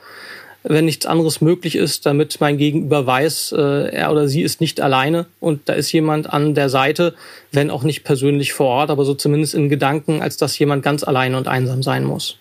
wenn 0.69 0.85
nichts 0.85 1.07
anderes 1.07 1.41
möglich 1.41 1.77
ist, 1.77 2.05
damit 2.07 2.41
mein 2.41 2.59
Gegenüber 2.59 3.07
weiß, 3.07 3.55
äh, 3.57 3.89
er 3.89 4.13
oder 4.13 4.29
sie 4.29 4.43
ist 4.43 4.61
nicht 4.61 4.81
alleine 4.81 5.27
und 5.41 5.69
da 5.69 5.73
ist 5.73 5.91
jemand 5.93 6.33
an 6.33 6.55
der 6.55 6.69
Seite, 6.69 7.15
wenn 7.53 7.71
auch 7.71 7.83
nicht 7.83 8.05
persönlich 8.05 8.53
vor 8.53 8.67
Ort, 8.67 8.91
aber 8.91 9.05
so 9.05 9.15
zumindest 9.15 9.55
in 9.55 9.69
Gedanken, 9.69 10.21
als 10.21 10.37
dass 10.37 10.59
jemand 10.59 10.83
ganz 10.83 11.03
alleine 11.05 11.37
und 11.37 11.49
einsam 11.49 11.83
sein 11.83 12.05
muss. 12.05 12.37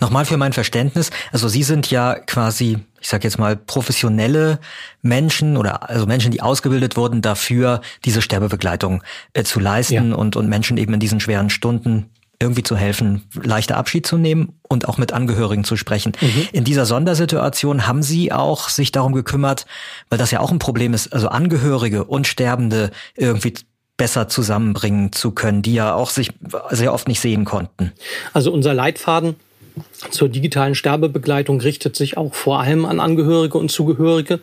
Nochmal 0.00 0.26
für 0.26 0.36
mein 0.36 0.52
Verständnis, 0.52 1.10
also 1.32 1.48
Sie 1.48 1.62
sind 1.62 1.90
ja 1.90 2.14
quasi, 2.14 2.78
ich 3.00 3.08
sage 3.08 3.24
jetzt 3.24 3.38
mal, 3.38 3.56
professionelle 3.56 4.60
Menschen 5.02 5.56
oder 5.56 5.88
also 5.88 6.06
Menschen, 6.06 6.30
die 6.30 6.42
ausgebildet 6.42 6.96
wurden 6.96 7.22
dafür, 7.22 7.80
diese 8.04 8.22
Sterbebegleitung 8.22 9.02
äh, 9.32 9.44
zu 9.44 9.58
leisten 9.58 10.10
ja. 10.10 10.14
und, 10.14 10.36
und 10.36 10.48
Menschen 10.48 10.76
eben 10.76 10.94
in 10.94 11.00
diesen 11.00 11.20
schweren 11.20 11.50
Stunden 11.50 12.10
irgendwie 12.40 12.62
zu 12.62 12.76
helfen, 12.76 13.22
leichter 13.42 13.76
Abschied 13.76 14.06
zu 14.06 14.18
nehmen 14.18 14.58
und 14.68 14.88
auch 14.88 14.98
mit 14.98 15.12
Angehörigen 15.12 15.64
zu 15.64 15.76
sprechen. 15.76 16.12
Mhm. 16.20 16.48
In 16.52 16.64
dieser 16.64 16.86
Sondersituation 16.86 17.86
haben 17.86 18.02
Sie 18.02 18.32
auch 18.32 18.68
sich 18.68 18.92
darum 18.92 19.12
gekümmert, 19.12 19.66
weil 20.10 20.18
das 20.18 20.30
ja 20.30 20.40
auch 20.40 20.50
ein 20.50 20.58
Problem 20.58 20.94
ist, 20.94 21.12
also 21.12 21.28
Angehörige 21.28 22.04
und 22.04 22.26
Sterbende 22.26 22.90
irgendwie 23.16 23.54
besser 23.96 24.28
zusammenbringen 24.28 25.12
zu 25.12 25.30
können, 25.30 25.62
die 25.62 25.74
ja 25.74 25.94
auch 25.94 26.10
sich 26.10 26.30
sehr 26.70 26.92
oft 26.92 27.08
nicht 27.08 27.20
sehen 27.20 27.44
konnten. 27.44 27.92
Also 28.34 28.52
unser 28.52 28.74
Leitfaden 28.74 29.36
zur 30.10 30.28
digitalen 30.28 30.74
Sterbebegleitung 30.74 31.60
richtet 31.60 31.96
sich 31.96 32.16
auch 32.16 32.34
vor 32.34 32.60
allem 32.60 32.84
an 32.84 33.00
Angehörige 33.00 33.58
und 33.58 33.70
Zugehörige. 33.70 34.40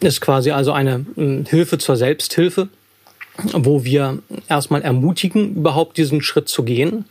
Ist 0.00 0.20
quasi 0.20 0.50
also 0.50 0.72
eine 0.72 1.06
hm, 1.14 1.44
Hilfe 1.48 1.78
zur 1.78 1.96
Selbsthilfe, 1.96 2.68
wo 3.52 3.84
wir 3.84 4.18
erstmal 4.48 4.82
ermutigen, 4.82 5.56
überhaupt 5.56 5.96
diesen 5.96 6.22
Schritt 6.22 6.48
zu 6.48 6.64
gehen 6.64 7.06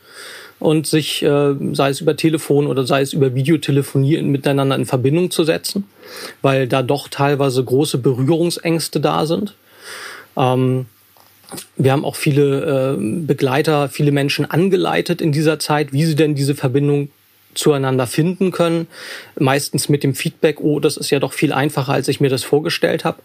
und 0.60 0.86
sich, 0.86 1.24
äh, 1.24 1.56
sei 1.74 1.90
es 1.90 2.02
über 2.02 2.16
Telefon 2.16 2.68
oder 2.68 2.86
sei 2.86 3.02
es 3.02 3.14
über 3.14 3.34
Videotelefonie, 3.34 4.22
miteinander 4.22 4.76
in 4.76 4.86
Verbindung 4.86 5.32
zu 5.32 5.44
setzen, 5.44 5.86
weil 6.42 6.68
da 6.68 6.84
doch 6.84 7.08
teilweise 7.08 7.64
große 7.64 7.98
Berührungsängste 7.98 9.00
da 9.00 9.26
sind. 9.26 9.56
Ähm, 10.38 10.86
wir 11.76 11.92
haben 11.92 12.06
auch 12.06 12.16
viele 12.16 12.96
äh, 12.96 12.98
Begleiter, 13.26 13.90
viele 13.90 14.12
Menschen 14.12 14.50
angeleitet 14.50 15.20
in 15.22 15.32
dieser 15.32 15.60
Zeit, 15.60 15.92
wie 15.92 16.06
sie 16.06 16.16
denn 16.16 16.36
diese 16.36 16.56
Verbindung 16.56 17.10
zueinander 17.56 18.08
finden 18.08 18.52
können. 18.52 18.88
Meistens 19.38 19.90
mit 19.90 20.04
dem 20.04 20.16
Feedback, 20.16 20.62
oh, 20.62 20.80
das 20.80 20.96
ist 20.96 21.10
ja 21.10 21.20
doch 21.20 21.34
viel 21.34 21.52
einfacher, 21.52 21.92
als 21.92 22.08
ich 22.08 22.22
mir 22.22 22.30
das 22.30 22.44
vorgestellt 22.44 23.04
habe. 23.04 23.18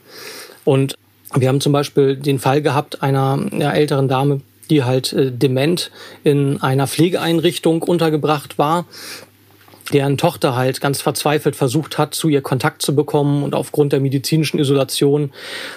Und 0.65 0.97
wir 1.35 1.49
haben 1.49 1.61
zum 1.61 1.73
Beispiel 1.73 2.17
den 2.17 2.39
Fall 2.39 2.63
gehabt 2.63 3.03
einer 3.03 3.39
älteren 3.75 4.09
Dame, 4.09 4.41
die 4.71 4.85
halt 4.85 5.13
äh, 5.13 5.31
dement 5.31 5.91
in 6.25 6.61
einer 6.63 6.87
Pflegeeinrichtung 6.87 7.83
untergebracht 7.83 8.59
war 8.59 8.87
deren 9.93 10.17
Tochter 10.17 10.57
halt 10.57 10.81
ganz 10.81 11.01
verzweifelt 11.01 11.57
versucht 11.57 11.99
hat, 11.99 12.15
zu 12.15 12.29
ihr 12.29 12.41
Kontakt 12.41 12.83
zu 12.83 12.95
bekommen 12.95 13.43
und 13.43 13.55
aufgrund 13.55 13.93
der 13.93 14.01
medizinischen 14.01 14.59
Isolation 14.59 15.31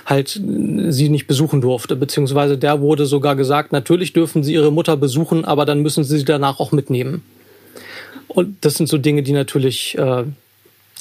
halt 0.06 0.36
äh, 0.36 0.91
sie 0.91 1.10
nicht 1.10 1.27
besuchen 1.27 1.62
durfte. 1.62 1.96
Beziehungsweise 1.96 2.58
der 2.58 2.82
wurde 2.82 3.06
sogar 3.06 3.36
gesagt, 3.36 3.72
natürlich 3.72 4.13
dürfen 4.13 4.44
sie 4.44 4.53
ihre 4.53 4.72
Mutter 4.72 4.98
besuchen, 4.98 5.46
aber 5.46 5.65
dann 5.65 5.82
müssen 5.82 6.03
sie 6.03 6.18
sie 6.18 6.25
danach 6.25 6.60
auch 6.60 6.72
mitnehmen. 6.72 7.24
Und 8.27 8.58
das 8.62 8.75
sind 8.75 8.88
so 8.88 8.98
Dinge, 8.98 9.24
die 9.24 9.34
natürlich 9.34 9.98
äh, 9.98 10.24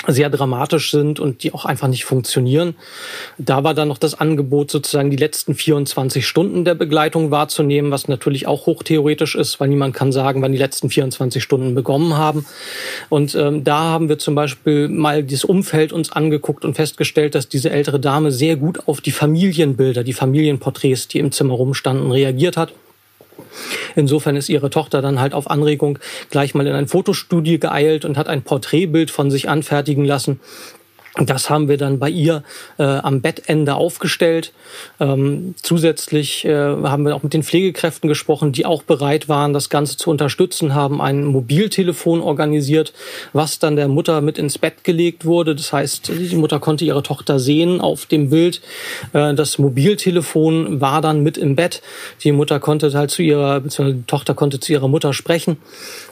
sehr 0.06 0.30
dramatisch 0.30 0.92
sind 0.92 1.18
und 1.18 1.42
die 1.42 1.52
auch 1.52 1.64
einfach 1.64 1.88
nicht 1.88 2.04
funktionieren. 2.04 2.76
Da 3.36 3.64
war 3.64 3.74
dann 3.74 3.88
noch 3.88 3.98
das 3.98 4.18
Angebot, 4.18 4.70
sozusagen 4.70 5.10
die 5.10 5.16
letzten 5.16 5.54
24 5.54 6.26
Stunden 6.26 6.64
der 6.64 6.76
Begleitung 6.76 7.32
wahrzunehmen, 7.32 7.90
was 7.90 8.06
natürlich 8.06 8.46
auch 8.46 8.66
hochtheoretisch 8.66 9.34
ist, 9.34 9.58
weil 9.58 9.68
niemand 9.68 9.94
kann 9.94 10.12
sagen, 10.12 10.40
wann 10.40 10.52
die 10.52 10.58
letzten 10.58 10.88
24 10.88 11.42
Stunden 11.42 11.74
begonnen 11.74 12.16
haben. 12.16 12.46
Und 13.08 13.34
ähm, 13.34 13.64
da 13.64 13.78
haben 13.78 14.08
wir 14.08 14.18
zum 14.18 14.36
Beispiel 14.36 14.88
mal 14.88 15.24
dieses 15.24 15.44
Umfeld 15.44 15.92
uns 15.92 16.12
angeguckt 16.12 16.64
und 16.64 16.74
festgestellt, 16.74 17.34
dass 17.34 17.48
diese 17.48 17.70
ältere 17.70 17.98
Dame 17.98 18.30
sehr 18.30 18.54
gut 18.54 18.86
auf 18.86 19.00
die 19.00 19.10
Familienbilder, 19.10 20.04
die 20.04 20.12
Familienporträts, 20.12 21.08
die 21.08 21.18
im 21.18 21.32
Zimmer 21.32 21.54
rumstanden, 21.54 22.12
reagiert 22.12 22.56
hat. 22.56 22.72
Insofern 23.96 24.36
ist 24.36 24.48
ihre 24.48 24.70
Tochter 24.70 25.02
dann 25.02 25.20
halt 25.20 25.34
auf 25.34 25.50
Anregung 25.50 25.98
gleich 26.30 26.54
mal 26.54 26.66
in 26.66 26.74
ein 26.74 26.88
Fotostudio 26.88 27.58
geeilt 27.58 28.04
und 28.04 28.16
hat 28.16 28.28
ein 28.28 28.42
Porträtbild 28.42 29.10
von 29.10 29.30
sich 29.30 29.48
anfertigen 29.48 30.04
lassen 30.04 30.40
das 31.20 31.50
haben 31.50 31.68
wir 31.68 31.76
dann 31.76 31.98
bei 31.98 32.10
ihr 32.10 32.42
äh, 32.78 32.84
am 32.84 33.20
Bettende 33.20 33.74
aufgestellt. 33.74 34.52
Ähm, 35.00 35.54
zusätzlich 35.62 36.44
äh, 36.44 36.54
haben 36.54 37.04
wir 37.04 37.16
auch 37.16 37.22
mit 37.22 37.34
den 37.34 37.42
Pflegekräften 37.42 38.08
gesprochen, 38.08 38.52
die 38.52 38.66
auch 38.66 38.82
bereit 38.82 39.28
waren, 39.28 39.52
das 39.52 39.70
Ganze 39.70 39.96
zu 39.96 40.10
unterstützen, 40.10 40.74
haben 40.74 41.00
ein 41.00 41.24
Mobiltelefon 41.24 42.20
organisiert, 42.20 42.92
was 43.32 43.58
dann 43.58 43.76
der 43.76 43.88
Mutter 43.88 44.20
mit 44.20 44.38
ins 44.38 44.58
Bett 44.58 44.84
gelegt 44.84 45.24
wurde. 45.24 45.54
Das 45.54 45.72
heißt, 45.72 46.08
die 46.08 46.36
Mutter 46.36 46.60
konnte 46.60 46.84
ihre 46.84 47.02
Tochter 47.02 47.38
sehen 47.38 47.80
auf 47.80 48.06
dem 48.06 48.30
Bild. 48.30 48.60
Äh, 49.12 49.34
das 49.34 49.58
Mobiltelefon 49.58 50.80
war 50.80 51.00
dann 51.00 51.22
mit 51.22 51.36
im 51.36 51.56
Bett. 51.56 51.82
Die 52.22 52.32
Mutter 52.32 52.60
konnte 52.60 52.92
halt 52.92 53.10
zu 53.10 53.22
ihrer, 53.22 53.60
beziehungsweise 53.60 53.98
die 53.98 54.06
Tochter 54.06 54.34
konnte 54.34 54.60
zu 54.60 54.72
ihrer 54.72 54.88
Mutter 54.88 55.12
sprechen. 55.12 55.56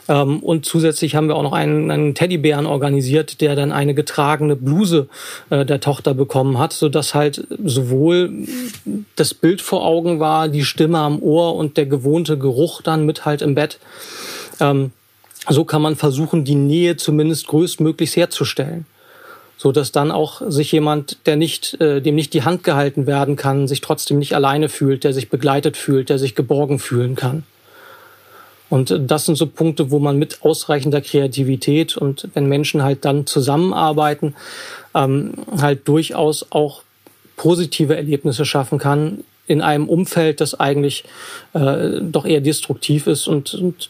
Ähm, 0.07 0.39
und 0.39 0.65
zusätzlich 0.65 1.15
haben 1.15 1.27
wir 1.27 1.35
auch 1.35 1.43
noch 1.43 1.53
einen, 1.53 1.91
einen 1.91 2.15
Teddybären 2.15 2.65
organisiert, 2.65 3.41
der 3.41 3.55
dann 3.55 3.71
eine 3.71 3.93
getragene 3.93 4.55
Bluse 4.55 5.07
äh, 5.49 5.65
der 5.65 5.79
Tochter 5.79 6.13
bekommen 6.13 6.57
hat, 6.57 6.73
so 6.73 6.89
dass 6.89 7.13
halt 7.13 7.45
sowohl 7.63 8.31
das 9.15 9.33
Bild 9.33 9.61
vor 9.61 9.85
Augen 9.85 10.19
war, 10.19 10.47
die 10.47 10.63
Stimme 10.63 10.99
am 10.99 11.21
Ohr 11.21 11.55
und 11.55 11.77
der 11.77 11.85
gewohnte 11.85 12.37
Geruch 12.37 12.81
dann 12.81 13.05
mit 13.05 13.25
halt 13.25 13.41
im 13.41 13.55
Bett. 13.55 13.79
Ähm, 14.59 14.91
so 15.49 15.63
kann 15.63 15.81
man 15.81 15.95
versuchen, 15.95 16.43
die 16.43 16.55
Nähe 16.55 16.97
zumindest 16.97 17.47
größtmöglichst 17.47 18.15
herzustellen 18.15 18.85
so 19.57 19.71
dass 19.71 19.91
dann 19.91 20.11
auch 20.11 20.41
sich 20.47 20.71
jemand, 20.71 21.17
der 21.25 21.35
nicht, 21.35 21.81
äh, 21.81 21.99
dem 21.99 22.15
nicht 22.15 22.33
die 22.33 22.43
Hand 22.43 22.63
gehalten 22.63 23.07
werden 23.07 23.35
kann, 23.35 23.67
sich 23.67 23.81
trotzdem 23.81 24.19
nicht 24.19 24.35
alleine 24.35 24.69
fühlt, 24.69 25.03
der 25.03 25.13
sich 25.13 25.29
begleitet 25.29 25.75
fühlt, 25.77 26.09
der 26.09 26.19
sich 26.19 26.35
geborgen 26.35 26.77
fühlen 26.77 27.15
kann. 27.15 27.43
Und 28.69 28.93
das 28.99 29.25
sind 29.25 29.35
so 29.35 29.47
Punkte, 29.47 29.91
wo 29.91 29.99
man 29.99 30.17
mit 30.17 30.43
ausreichender 30.43 31.01
Kreativität 31.01 31.95
und 31.95 32.27
wenn 32.33 32.47
Menschen 32.47 32.83
halt 32.83 33.05
dann 33.05 33.25
zusammenarbeiten, 33.25 34.35
ähm, 34.93 35.33
halt 35.59 35.87
durchaus 35.87 36.47
auch 36.51 36.81
positive 37.37 37.95
Erlebnisse 37.95 38.45
schaffen 38.45 38.77
kann 38.79 39.23
in 39.45 39.61
einem 39.61 39.87
Umfeld, 39.87 40.41
das 40.41 40.59
eigentlich 40.59 41.05
äh, 41.53 42.01
doch 42.01 42.25
eher 42.25 42.41
destruktiv 42.41 43.07
ist 43.07 43.27
und, 43.27 43.53
und 43.53 43.89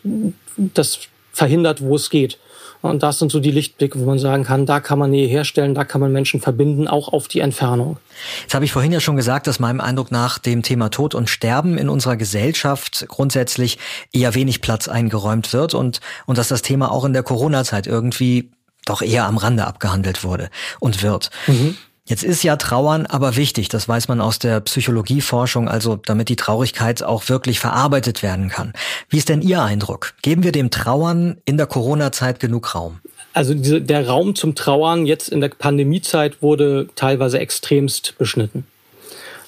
das 0.56 1.00
verhindert, 1.32 1.82
wo 1.82 1.96
es 1.96 2.10
geht. 2.10 2.38
Und 2.82 3.04
das 3.04 3.20
sind 3.20 3.32
so 3.32 3.40
die 3.40 3.52
Lichtblicke, 3.52 4.00
wo 4.00 4.06
man 4.06 4.20
sagen 4.20 4.44
kann, 4.44 4.66
da 4.66 4.80
kann 4.80 5.00
man 5.00 5.12
Nähe 5.12 5.28
herstellen, 5.28 5.74
da 5.74 5.84
kann 5.84 6.00
man 6.02 6.12
Menschen 6.12 6.40
verbinden, 6.40 6.88
auch 6.88 7.12
auf 7.12 7.28
die 7.28 7.40
Entfernung. 7.40 7.98
Jetzt 8.42 8.54
habe 8.54 8.66
ich 8.66 8.72
vorhin 8.72 8.92
ja 8.92 9.00
schon 9.00 9.16
gesagt, 9.16 9.48
dass 9.48 9.60
meinem 9.60 9.82
Eindruck 9.82 10.12
nach 10.12 10.38
dem 10.38 10.64
Thema 10.64 10.90
Tod 10.90 11.16
und 11.16 11.30
Sterben 11.30 11.78
in 11.78 11.90
unserer 11.90 12.18
Gesellschaft 12.18 13.06
grundsätzlich 13.08 13.80
eher 14.14 14.36
wenig 14.36 14.62
Platz 14.62 14.88
eingeräumt 14.88 15.54
wird 15.54 15.74
und, 15.74 16.02
und 16.26 16.38
dass 16.38 16.48
das 16.48 16.62
Thema 16.62 16.92
auch 16.92 17.06
in 17.06 17.14
der 17.14 17.24
Corona-Zeit 17.24 17.88
irgendwie 17.88 18.52
doch 18.86 19.02
eher 19.02 19.26
am 19.26 19.38
Rande 19.38 19.66
abgehandelt 19.66 20.24
wurde 20.24 20.50
und 20.80 21.02
wird. 21.04 21.30
Mhm. 21.48 21.78
Jetzt 22.08 22.24
ist 22.24 22.42
ja 22.42 22.56
Trauern 22.56 23.06
aber 23.06 23.36
wichtig, 23.36 23.68
das 23.68 23.90
weiß 23.90 24.08
man 24.08 24.22
aus 24.22 24.40
der 24.40 24.62
Psychologieforschung, 24.62 25.68
also 25.68 25.98
damit 25.98 26.30
die 26.30 26.38
Traurigkeit 26.38 27.04
auch 27.04 27.28
wirklich 27.28 27.60
verarbeitet 27.60 28.24
werden 28.24 28.48
kann. 28.48 28.72
Wie 29.10 29.18
ist 29.18 29.28
denn 29.28 29.42
Ihr 29.42 29.62
Eindruck? 29.62 30.14
Geben 30.22 30.44
wir 30.44 30.54
dem 30.54 30.72
Trauern 30.72 31.36
in 31.44 31.58
der 31.58 31.68
Corona-Zeit 31.68 32.40
genug 32.40 32.74
Raum? 32.74 33.00
Also 33.34 33.54
diese, 33.54 33.82
der 33.82 34.08
Raum 34.08 34.36
zum 34.36 34.56
Trauern 34.56 35.06
jetzt 35.06 35.28
in 35.28 35.42
der 35.42 35.50
Pandemiezeit 35.50 36.42
wurde 36.42 36.88
teilweise 36.96 37.40
extremst 37.40 38.18
beschnitten. 38.18 38.66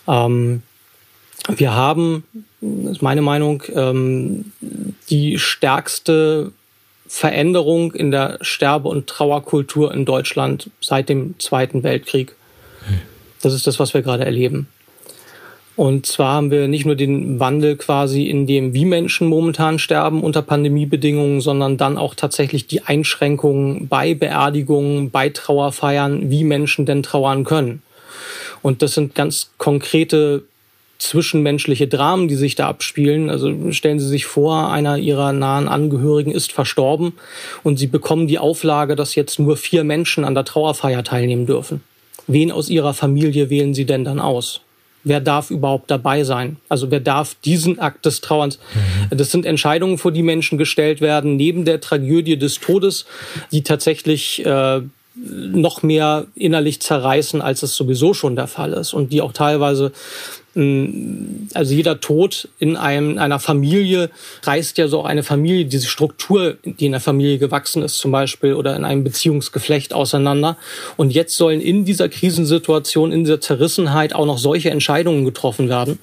Ähm, 0.06 0.62
wir 1.48 1.74
haben, 1.74 2.26
das 2.60 2.98
ist 2.98 3.02
meine 3.02 3.22
Meinung, 3.22 3.64
ähm, 3.74 4.52
die 5.10 5.40
stärkste 5.40 6.52
Veränderung 7.08 7.94
in 7.94 8.12
der 8.12 8.38
Sterbe- 8.42 8.90
und 8.90 9.08
Trauerkultur 9.08 9.94
in 9.94 10.06
Deutschland 10.06 10.70
seit 10.82 11.08
dem 11.08 11.40
Zweiten 11.40 11.84
Weltkrieg. 11.84 12.36
Das 13.42 13.54
ist 13.54 13.68
das, 13.68 13.80
was 13.80 13.94
wir 13.94 14.02
gerade 14.02 14.26
erleben. 14.26 14.68
Und 15.80 16.06
zwar 16.06 16.34
haben 16.34 16.52
wir 16.52 16.68
nicht 16.68 16.86
nur 16.86 16.96
den 16.96 17.40
Wandel 17.40 17.78
quasi 17.78 18.24
in 18.24 18.46
dem, 18.46 18.74
wie 18.74 18.84
Menschen 18.84 19.28
momentan 19.30 19.80
sterben 19.80 20.22
unter 20.24 20.42
Pandemiebedingungen, 20.42 21.40
sondern 21.40 21.78
dann 21.78 21.98
auch 21.98 22.16
tatsächlich 22.16 22.68
die 22.68 22.82
Einschränkungen 22.82 23.88
bei 23.88 24.14
Beerdigungen, 24.14 25.10
bei 25.10 25.30
Trauerfeiern, 25.30 26.30
wie 26.30 26.44
Menschen 26.44 26.86
denn 26.86 27.02
trauern 27.02 27.46
können. 27.46 27.82
Und 28.62 28.82
das 28.82 28.94
sind 28.94 29.16
ganz 29.16 29.52
konkrete 29.58 30.44
zwischenmenschliche 30.98 31.88
Dramen, 31.88 32.28
die 32.28 32.36
sich 32.36 32.56
da 32.56 32.68
abspielen. 32.68 33.30
Also 33.30 33.72
stellen 33.72 34.02
Sie 34.02 34.08
sich 34.10 34.26
vor, 34.26 34.74
einer 34.74 34.98
Ihrer 34.98 35.32
nahen 35.32 35.70
Angehörigen 35.70 36.32
ist 36.32 36.52
verstorben 36.52 37.14
und 37.64 37.80
Sie 37.80 37.88
bekommen 37.88 38.28
die 38.28 38.38
Auflage, 38.38 38.98
dass 38.98 39.16
jetzt 39.16 39.40
nur 39.40 39.56
vier 39.56 39.86
Menschen 39.86 40.26
an 40.26 40.36
der 40.36 40.44
Trauerfeier 40.44 41.06
teilnehmen 41.06 41.46
dürfen 41.46 41.82
wen 42.30 42.52
aus 42.52 42.70
ihrer 42.70 42.94
Familie 42.94 43.50
wählen 43.50 43.74
sie 43.74 43.86
denn 43.86 44.06
dann 44.06 44.20
aus? 44.20 44.62
Wer 45.04 45.22
darf 45.22 45.50
überhaupt 45.50 45.90
dabei 45.90 46.24
sein? 46.24 46.58
Also 46.68 46.92
wer 46.92 47.00
darf 47.00 47.36
diesen 47.46 47.80
Akt 47.80 48.06
des 48.06 48.22
Trauerns? 48.22 48.60
Mhm. 49.12 49.18
Das 49.18 49.32
sind 49.32 49.46
Entscheidungen, 49.46 49.98
vor 49.98 50.12
die 50.12 50.24
Menschen 50.24 50.58
gestellt 50.58 51.00
werden, 51.00 51.38
neben 51.38 51.64
der 51.66 51.80
Tragödie 51.80 52.38
des 52.38 52.60
Todes, 52.60 53.06
die 53.52 53.64
tatsächlich 53.64 54.46
äh, 54.46 54.82
noch 55.16 55.84
mehr 55.84 56.28
innerlich 56.36 56.82
zerreißen, 56.82 57.42
als 57.42 57.64
es 57.64 57.76
sowieso 57.76 58.14
schon 58.14 58.36
der 58.36 58.48
Fall 58.48 58.74
ist 58.74 58.94
und 58.94 59.12
die 59.12 59.22
auch 59.22 59.34
teilweise 59.34 59.92
also 61.54 61.74
jeder 61.74 62.00
Tod 62.00 62.50
in 62.60 62.76
einem, 62.76 63.18
einer 63.18 63.40
Familie 63.40 64.10
reißt 64.44 64.78
ja 64.78 64.88
so 64.88 65.02
auch 65.02 65.06
eine 65.06 65.24
Familie, 65.24 65.66
diese 65.66 65.88
Struktur, 65.88 66.58
die 66.64 66.86
in 66.86 66.92
der 66.92 67.02
Familie 67.02 67.38
gewachsen 67.38 67.84
ist 67.84 67.98
zum 67.98 68.12
Beispiel 68.12 68.54
oder 68.54 68.76
in 68.76 68.84
einem 68.84 69.04
Beziehungsgeflecht 69.04 69.94
auseinander. 69.94 70.58
Und 70.98 71.12
jetzt 71.12 71.36
sollen 71.36 71.62
in 71.62 71.86
dieser 71.86 72.10
Krisensituation, 72.10 73.12
in 73.12 73.24
dieser 73.24 73.42
Zerrissenheit 73.42 74.14
auch 74.14 74.26
noch 74.26 74.38
solche 74.38 74.70
Entscheidungen 74.70 75.26
getroffen 75.26 75.70
werden. 75.70 76.00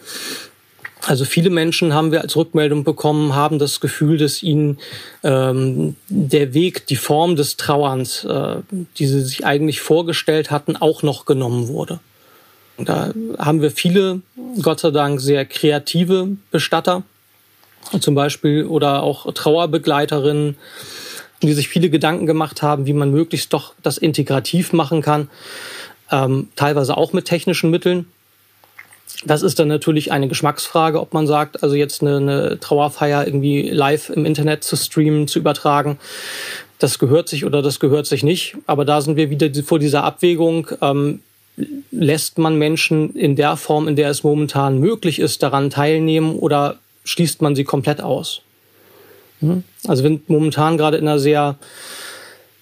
Also 1.06 1.24
viele 1.24 1.50
Menschen 1.50 1.94
haben 1.94 2.10
wir 2.10 2.22
als 2.22 2.34
Rückmeldung 2.34 2.82
bekommen, 2.82 3.34
haben 3.34 3.58
das 3.58 3.80
Gefühl, 3.80 4.18
dass 4.18 4.42
ihnen 4.42 4.78
ähm, 5.22 5.94
der 6.08 6.52
Weg, 6.52 6.86
die 6.86 6.96
Form 6.96 7.36
des 7.36 7.56
Trauerns, 7.56 8.24
äh, 8.24 8.56
die 8.98 9.06
sie 9.06 9.20
sich 9.22 9.44
eigentlich 9.44 9.80
vorgestellt 9.80 10.50
hatten, 10.50 10.76
auch 10.76 11.02
noch 11.02 11.24
genommen 11.24 11.68
wurde. 11.68 12.00
Da 12.78 13.12
haben 13.38 13.62
wir 13.62 13.70
viele, 13.70 14.20
Gott 14.60 14.80
sei 14.80 14.90
Dank, 14.90 15.20
sehr 15.20 15.44
kreative 15.46 16.28
Bestatter, 16.50 17.02
zum 18.00 18.14
Beispiel, 18.14 18.66
oder 18.66 19.02
auch 19.02 19.32
Trauerbegleiterinnen, 19.32 20.56
die 21.42 21.52
sich 21.52 21.68
viele 21.68 21.90
Gedanken 21.90 22.26
gemacht 22.26 22.62
haben, 22.62 22.86
wie 22.86 22.92
man 22.92 23.10
möglichst 23.10 23.52
doch 23.52 23.74
das 23.82 23.98
integrativ 23.98 24.72
machen 24.72 25.02
kann, 25.02 25.28
ähm, 26.10 26.48
teilweise 26.56 26.96
auch 26.96 27.12
mit 27.12 27.24
technischen 27.24 27.70
Mitteln. 27.70 28.06
Das 29.24 29.42
ist 29.42 29.58
dann 29.58 29.68
natürlich 29.68 30.12
eine 30.12 30.28
Geschmacksfrage, 30.28 31.00
ob 31.00 31.14
man 31.14 31.26
sagt, 31.26 31.62
also 31.62 31.74
jetzt 31.74 32.02
eine, 32.02 32.16
eine 32.16 32.60
Trauerfeier 32.60 33.26
irgendwie 33.26 33.70
live 33.70 34.10
im 34.10 34.26
Internet 34.26 34.64
zu 34.64 34.76
streamen, 34.76 35.28
zu 35.28 35.38
übertragen, 35.38 35.98
das 36.78 36.98
gehört 36.98 37.28
sich 37.28 37.44
oder 37.44 37.62
das 37.62 37.80
gehört 37.80 38.06
sich 38.06 38.22
nicht. 38.22 38.56
Aber 38.66 38.84
da 38.84 39.00
sind 39.00 39.16
wir 39.16 39.30
wieder 39.30 39.48
vor 39.62 39.78
dieser 39.78 40.04
Abwägung. 40.04 40.68
Ähm, 40.82 41.20
lässt 41.90 42.38
man 42.38 42.56
Menschen 42.56 43.14
in 43.14 43.36
der 43.36 43.56
Form, 43.56 43.88
in 43.88 43.96
der 43.96 44.10
es 44.10 44.22
momentan 44.22 44.78
möglich 44.78 45.18
ist, 45.18 45.42
daran 45.42 45.70
teilnehmen 45.70 46.36
oder 46.36 46.76
schließt 47.04 47.42
man 47.42 47.56
sie 47.56 47.64
komplett 47.64 48.00
aus? 48.00 48.42
Hm? 49.40 49.64
Also 49.86 50.02
wir 50.02 50.10
sind 50.10 50.28
momentan 50.28 50.76
gerade 50.76 50.96
in 50.96 51.08
einer 51.08 51.18
sehr 51.18 51.56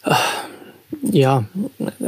äh, 0.04 0.14
ja, 1.10 1.44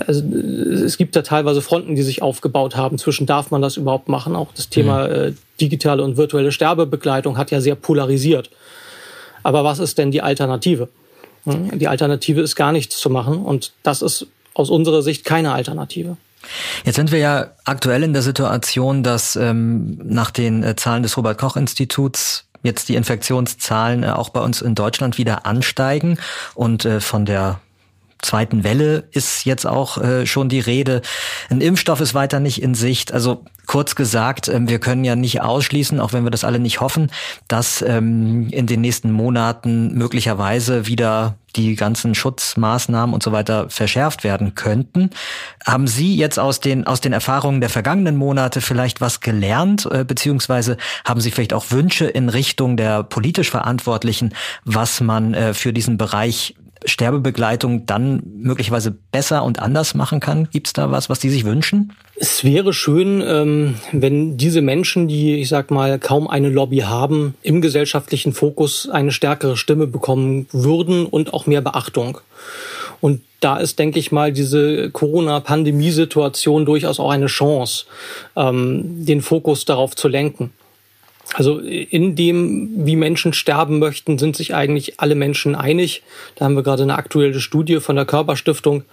also 0.06 0.22
es 0.22 0.96
gibt 0.96 1.16
da 1.16 1.22
teilweise 1.22 1.60
Fronten, 1.60 1.94
die 1.94 2.02
sich 2.02 2.22
aufgebaut 2.22 2.76
haben. 2.76 2.98
Zwischen 2.98 3.26
darf 3.26 3.50
man 3.50 3.62
das 3.62 3.76
überhaupt 3.76 4.08
machen? 4.08 4.36
Auch 4.36 4.52
das 4.54 4.68
Thema 4.68 5.06
mhm. 5.06 5.14
äh, 5.14 5.32
digitale 5.60 6.02
und 6.02 6.16
virtuelle 6.16 6.52
Sterbebegleitung 6.52 7.38
hat 7.38 7.50
ja 7.50 7.60
sehr 7.60 7.74
polarisiert. 7.74 8.50
Aber 9.42 9.64
was 9.64 9.78
ist 9.78 9.98
denn 9.98 10.10
die 10.10 10.22
Alternative? 10.22 10.88
Hm? 11.44 11.78
Die 11.78 11.88
Alternative 11.88 12.40
ist 12.40 12.56
gar 12.56 12.72
nichts 12.72 12.98
zu 12.98 13.10
machen 13.10 13.44
und 13.44 13.72
das 13.82 14.02
ist 14.02 14.26
aus 14.54 14.70
unserer 14.70 15.02
Sicht 15.02 15.24
keine 15.24 15.52
Alternative. 15.52 16.16
Jetzt 16.84 16.96
sind 16.96 17.12
wir 17.12 17.18
ja 17.18 17.48
aktuell 17.64 18.02
in 18.02 18.12
der 18.12 18.22
Situation, 18.22 19.02
dass 19.02 19.36
ähm, 19.36 19.98
nach 20.04 20.30
den 20.30 20.62
äh, 20.62 20.76
Zahlen 20.76 21.02
des 21.02 21.16
Robert 21.16 21.38
Koch 21.38 21.56
Instituts 21.56 22.44
jetzt 22.62 22.88
die 22.88 22.94
Infektionszahlen 22.96 24.02
äh, 24.02 24.08
auch 24.08 24.28
bei 24.28 24.40
uns 24.40 24.62
in 24.62 24.74
Deutschland 24.74 25.18
wieder 25.18 25.46
ansteigen 25.46 26.18
und 26.54 26.84
äh, 26.84 27.00
von 27.00 27.24
der 27.24 27.60
zweiten 28.26 28.64
Welle 28.64 29.04
ist 29.12 29.44
jetzt 29.44 29.66
auch 29.66 29.98
äh, 29.98 30.26
schon 30.26 30.48
die 30.48 30.60
Rede. 30.60 31.02
Ein 31.48 31.60
Impfstoff 31.60 32.00
ist 32.00 32.14
weiter 32.14 32.40
nicht 32.40 32.60
in 32.60 32.74
Sicht. 32.74 33.12
Also 33.12 33.44
kurz 33.66 33.94
gesagt, 33.94 34.48
äh, 34.48 34.60
wir 34.62 34.78
können 34.78 35.04
ja 35.04 35.16
nicht 35.16 35.40
ausschließen, 35.42 36.00
auch 36.00 36.12
wenn 36.12 36.24
wir 36.24 36.30
das 36.30 36.44
alle 36.44 36.58
nicht 36.58 36.80
hoffen, 36.80 37.10
dass 37.48 37.82
ähm, 37.82 38.48
in 38.50 38.66
den 38.66 38.80
nächsten 38.80 39.12
Monaten 39.12 39.94
möglicherweise 39.94 40.86
wieder 40.86 41.36
die 41.56 41.74
ganzen 41.74 42.14
Schutzmaßnahmen 42.14 43.14
und 43.14 43.22
so 43.22 43.32
weiter 43.32 43.70
verschärft 43.70 44.24
werden 44.24 44.54
könnten. 44.54 45.10
Haben 45.64 45.86
Sie 45.86 46.16
jetzt 46.16 46.38
aus 46.38 46.60
den, 46.60 46.86
aus 46.86 47.00
den 47.00 47.12
Erfahrungen 47.12 47.60
der 47.60 47.70
vergangenen 47.70 48.16
Monate 48.16 48.60
vielleicht 48.60 49.00
was 49.00 49.20
gelernt, 49.20 49.88
äh, 49.90 50.04
beziehungsweise 50.04 50.76
haben 51.04 51.20
Sie 51.20 51.30
vielleicht 51.30 51.54
auch 51.54 51.70
Wünsche 51.70 52.06
in 52.06 52.28
Richtung 52.28 52.76
der 52.76 53.02
politisch 53.02 53.50
Verantwortlichen, 53.50 54.34
was 54.64 55.00
man 55.00 55.34
äh, 55.34 55.54
für 55.54 55.72
diesen 55.72 55.96
Bereich 55.96 56.54
Sterbebegleitung 56.84 57.86
dann 57.86 58.22
möglicherweise 58.36 58.90
besser 58.90 59.44
und 59.44 59.60
anders 59.60 59.94
machen 59.94 60.20
kann? 60.20 60.48
Gibt 60.50 60.68
es 60.68 60.72
da 60.72 60.90
was, 60.90 61.08
was 61.08 61.18
die 61.18 61.30
sich 61.30 61.44
wünschen? 61.44 61.92
Es 62.16 62.44
wäre 62.44 62.72
schön, 62.72 63.22
ähm, 63.26 63.74
wenn 63.92 64.36
diese 64.36 64.62
Menschen, 64.62 65.08
die, 65.08 65.36
ich 65.36 65.48
sag 65.48 65.70
mal, 65.70 65.98
kaum 65.98 66.28
eine 66.28 66.48
Lobby 66.48 66.78
haben, 66.78 67.34
im 67.42 67.60
gesellschaftlichen 67.60 68.32
Fokus 68.32 68.88
eine 68.88 69.12
stärkere 69.12 69.56
Stimme 69.56 69.86
bekommen 69.86 70.46
würden 70.52 71.06
und 71.06 71.32
auch 71.34 71.46
mehr 71.46 71.60
Beachtung. 71.60 72.18
Und 73.00 73.20
da 73.40 73.58
ist, 73.58 73.78
denke 73.78 73.98
ich 73.98 74.12
mal, 74.12 74.32
diese 74.32 74.90
Corona-Pandemie-Situation 74.90 76.64
durchaus 76.64 76.98
auch 76.98 77.10
eine 77.10 77.26
Chance, 77.26 77.84
ähm, 78.34 79.04
den 79.04 79.20
Fokus 79.20 79.64
darauf 79.64 79.94
zu 79.94 80.08
lenken. 80.08 80.52
Also 81.34 81.58
in 81.58 82.14
dem, 82.14 82.86
wie 82.86 82.94
Menschen 82.94 83.32
sterben 83.32 83.78
möchten, 83.78 84.16
sind 84.16 84.36
sich 84.36 84.54
eigentlich 84.54 85.00
alle 85.00 85.16
Menschen 85.16 85.54
einig. 85.56 86.02
Da 86.36 86.44
haben 86.44 86.54
wir 86.54 86.62
gerade 86.62 86.84
eine 86.84 86.94
aktuelle 86.94 87.40
Studie 87.40 87.80
von 87.80 87.96
der 87.96 88.04
Körperstiftung, 88.04 88.84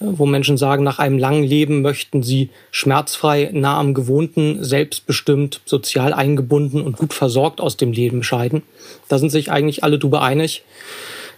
wo 0.00 0.26
Menschen 0.26 0.56
sagen, 0.56 0.82
nach 0.82 0.98
einem 0.98 1.16
langen 1.16 1.44
Leben 1.44 1.82
möchten 1.82 2.22
sie 2.22 2.50
schmerzfrei, 2.72 3.50
nah 3.52 3.78
am 3.78 3.94
Gewohnten, 3.94 4.64
selbstbestimmt, 4.64 5.60
sozial 5.64 6.12
eingebunden 6.12 6.80
und 6.80 6.96
gut 6.96 7.14
versorgt 7.14 7.60
aus 7.60 7.76
dem 7.76 7.92
Leben 7.92 8.24
scheiden. 8.24 8.62
Da 9.08 9.18
sind 9.18 9.30
sich 9.30 9.50
eigentlich 9.52 9.84
alle 9.84 9.98
drüber 9.98 10.22
einig, 10.22 10.64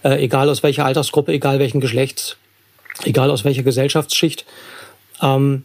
äh, 0.03 0.23
egal 0.23 0.49
aus 0.49 0.63
welcher 0.63 0.85
Altersgruppe, 0.85 1.31
egal 1.31 1.59
welchen 1.59 1.79
Geschlechts, 1.79 2.37
egal 3.03 3.29
aus 3.29 3.45
welcher 3.45 3.63
Gesellschaftsschicht. 3.63 4.45
Ähm, 5.21 5.63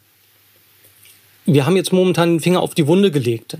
wir 1.46 1.66
haben 1.66 1.76
jetzt 1.76 1.92
momentan 1.92 2.30
den 2.30 2.40
Finger 2.40 2.60
auf 2.60 2.74
die 2.74 2.86
Wunde 2.86 3.10
gelegt. 3.10 3.56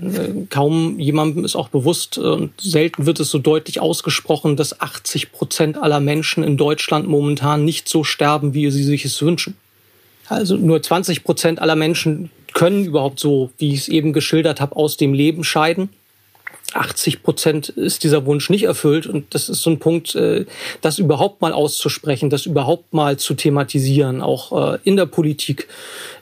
Kaum 0.49 0.99
jemandem 0.99 1.45
ist 1.45 1.55
auch 1.55 1.69
bewusst 1.69 2.17
und 2.17 2.51
selten 2.59 3.05
wird 3.05 3.19
es 3.19 3.29
so 3.29 3.37
deutlich 3.37 3.79
ausgesprochen, 3.79 4.55
dass 4.55 4.81
80 4.81 5.31
Prozent 5.31 5.77
aller 5.77 5.99
Menschen 5.99 6.43
in 6.43 6.57
Deutschland 6.57 7.07
momentan 7.07 7.63
nicht 7.63 7.87
so 7.87 8.03
sterben, 8.03 8.53
wie 8.53 8.71
sie 8.71 8.83
sich 8.83 9.05
es 9.05 9.21
wünschen. 9.21 9.55
Also 10.27 10.57
nur 10.57 10.81
20 10.81 11.23
Prozent 11.23 11.59
aller 11.59 11.75
Menschen 11.75 12.31
können 12.53 12.85
überhaupt 12.85 13.19
so, 13.19 13.51
wie 13.59 13.73
ich 13.73 13.81
es 13.81 13.87
eben 13.87 14.13
geschildert 14.13 14.61
habe, 14.61 14.75
aus 14.75 14.97
dem 14.97 15.13
Leben 15.13 15.43
scheiden. 15.43 15.89
80 16.75 17.23
Prozent 17.23 17.69
ist 17.69 18.03
dieser 18.03 18.25
Wunsch 18.25 18.49
nicht 18.49 18.63
erfüllt. 18.63 19.07
Und 19.07 19.33
das 19.33 19.49
ist 19.49 19.61
so 19.61 19.69
ein 19.69 19.79
Punkt, 19.79 20.15
äh, 20.15 20.45
das 20.81 20.99
überhaupt 20.99 21.41
mal 21.41 21.53
auszusprechen, 21.53 22.29
das 22.29 22.45
überhaupt 22.45 22.93
mal 22.93 23.17
zu 23.17 23.33
thematisieren, 23.33 24.21
auch 24.21 24.73
äh, 24.73 24.79
in 24.83 24.95
der 24.95 25.05
Politik, 25.05 25.67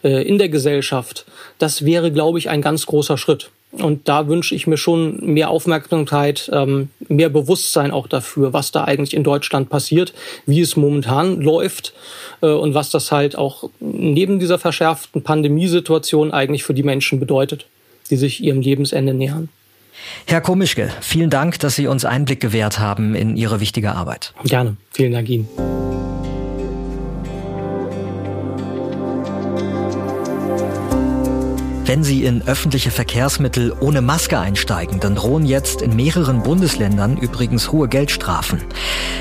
äh, 0.03 0.27
in 0.27 0.37
der 0.37 0.49
Gesellschaft. 0.49 1.25
Das 1.59 1.85
wäre, 1.85 2.11
glaube 2.11 2.39
ich, 2.39 2.49
ein 2.49 2.61
ganz 2.61 2.85
großer 2.85 3.17
Schritt. 3.17 3.49
Und 3.71 4.07
da 4.07 4.27
wünsche 4.27 4.53
ich 4.53 4.67
mir 4.67 4.77
schon 4.77 5.33
mehr 5.33 5.49
Aufmerksamkeit, 5.49 6.47
ähm, 6.53 6.89
mehr 7.07 7.29
Bewusstsein 7.29 7.89
auch 7.89 8.05
dafür, 8.05 8.53
was 8.53 8.71
da 8.71 8.83
eigentlich 8.83 9.15
in 9.15 9.23
Deutschland 9.23 9.69
passiert, 9.69 10.13
wie 10.45 10.61
es 10.61 10.75
momentan 10.75 11.41
läuft 11.41 11.93
und 12.41 12.73
was 12.73 12.91
das 12.91 13.11
halt 13.11 13.37
auch 13.37 13.69
neben 13.79 14.37
dieser 14.37 14.59
verschärften 14.59 15.23
Pandemiesituation 15.23 16.31
eigentlich 16.31 16.63
für 16.63 16.73
die 16.73 16.83
Menschen 16.83 17.19
bedeutet, 17.19 17.65
die 18.11 18.17
sich 18.17 18.43
ihrem 18.43 18.59
Lebensende 18.59 19.13
nähern. 19.13 19.49
Herr 20.25 20.41
Komischke, 20.41 20.89
vielen 21.01 21.29
Dank, 21.29 21.59
dass 21.59 21.75
Sie 21.75 21.87
uns 21.87 22.05
Einblick 22.05 22.39
gewährt 22.39 22.79
haben 22.79 23.15
in 23.15 23.37
Ihre 23.37 23.59
wichtige 23.59 23.93
Arbeit. 23.93 24.33
Gerne. 24.43 24.77
Vielen 24.91 25.11
Dank 25.11 25.29
Ihnen. 25.29 25.47
Wenn 31.85 32.03
Sie 32.03 32.23
in 32.23 32.41
öffentliche 32.47 32.91
Verkehrsmittel 32.91 33.71
ohne 33.79 34.01
Maske 34.01 34.39
einsteigen, 34.39 34.99
dann 34.99 35.15
drohen 35.15 35.45
jetzt 35.45 35.81
in 35.81 35.95
mehreren 35.95 36.41
Bundesländern 36.41 37.17
übrigens 37.17 37.71
hohe 37.71 37.89
Geldstrafen. 37.89 38.63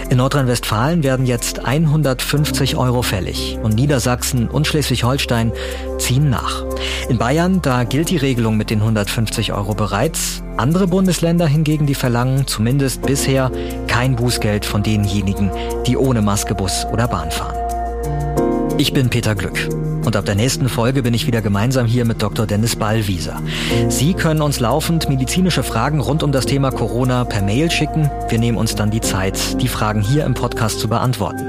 In 0.09 0.19
Nordrhein-Westfalen 0.19 1.03
werden 1.03 1.27
jetzt 1.27 1.65
150 1.65 2.77
Euro 2.77 3.03
fällig 3.03 3.59
und 3.63 3.75
Niedersachsen 3.75 4.49
und 4.49 4.67
Schleswig-Holstein 4.67 5.53
ziehen 5.99 6.31
nach. 6.31 6.65
In 7.09 7.19
Bayern, 7.19 7.61
da 7.61 7.85
gilt 7.85 8.11
die 8.11 8.17
Regelung 8.17 8.57
mit 8.57 8.71
den 8.71 8.81
150 8.81 9.53
Euro 9.53 9.75
bereits. 9.75 10.42
Andere 10.57 10.87
Bundesländer 10.87 11.47
hingegen, 11.47 11.87
die 11.87 11.95
verlangen 11.95 12.47
zumindest 12.47 13.03
bisher 13.03 13.51
kein 13.87 14.17
Bußgeld 14.17 14.65
von 14.65 14.83
denjenigen, 14.83 15.51
die 15.87 15.97
ohne 15.97 16.21
Maske 16.23 16.55
Bus 16.55 16.87
oder 16.93 17.09
Bahn 17.09 17.31
fahren. 17.31 17.57
Ich 18.79 18.93
bin 18.93 19.09
Peter 19.09 19.35
Glück. 19.35 19.69
Und 20.05 20.17
ab 20.17 20.25
der 20.25 20.35
nächsten 20.35 20.69
Folge 20.69 21.03
bin 21.03 21.15
ich 21.15 21.27
wieder 21.27 21.41
gemeinsam 21.43 21.87
hier 21.87 22.05
mit 22.05 22.21
Dr. 22.23 22.47
Dennis 22.47 22.75
Ballwieser. 22.75 23.41
Sie 23.89 24.15
können 24.15 24.43
uns 24.43 24.59
laufend 24.59 25.09
medizinische 25.09 25.63
Fragen 25.63 26.01
rund 26.01 26.23
um 26.23 26.33
das 26.33 26.45
Thema 26.45 26.71
Corona 26.71 27.25
per 27.25 27.43
Mail 27.43 27.71
schicken. 27.71 28.11
Wir 28.29 28.39
nehmen 28.39 28.59
uns 28.59 28.75
dann 28.75 28.91
die 28.91 29.01
Zeit, 29.01 29.61
die 29.63 29.69
Fragen 29.69 30.03
hier 30.03 30.25
im 30.25 30.35
Podcast 30.35 30.81
zu 30.81 30.89
beantworten. 30.89 31.47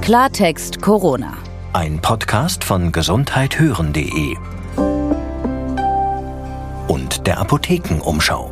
Klartext 0.00 0.80
Corona. 0.80 1.34
Ein 1.72 2.00
Podcast 2.00 2.64
von 2.64 2.92
gesundheithören.de 2.92 4.36
und 4.36 4.59
der 7.30 7.38
Apothekenumschau. 7.38 8.50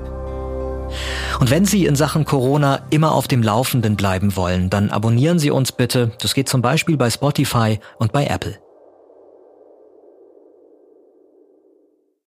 Und 1.41 1.51
wenn 1.51 1.65
Sie 1.65 1.85
in 1.85 1.97
Sachen 1.97 2.25
Corona 2.25 2.87
immer 2.91 3.11
auf 3.11 3.27
dem 3.27 3.43
Laufenden 3.43 3.97
bleiben 3.97 4.37
wollen, 4.37 4.71
dann 4.71 4.91
abonnieren 4.91 5.41
Sie 5.41 5.51
uns 5.51 5.73
bitte. 5.73 6.13
Das 6.21 6.33
geht 6.33 6.49
zum 6.49 6.63
Beispiel 6.63 6.97
bei 6.97 7.11
Spotify 7.11 7.81
und 7.99 8.13
bei 8.13 8.27
Apple. 8.27 8.57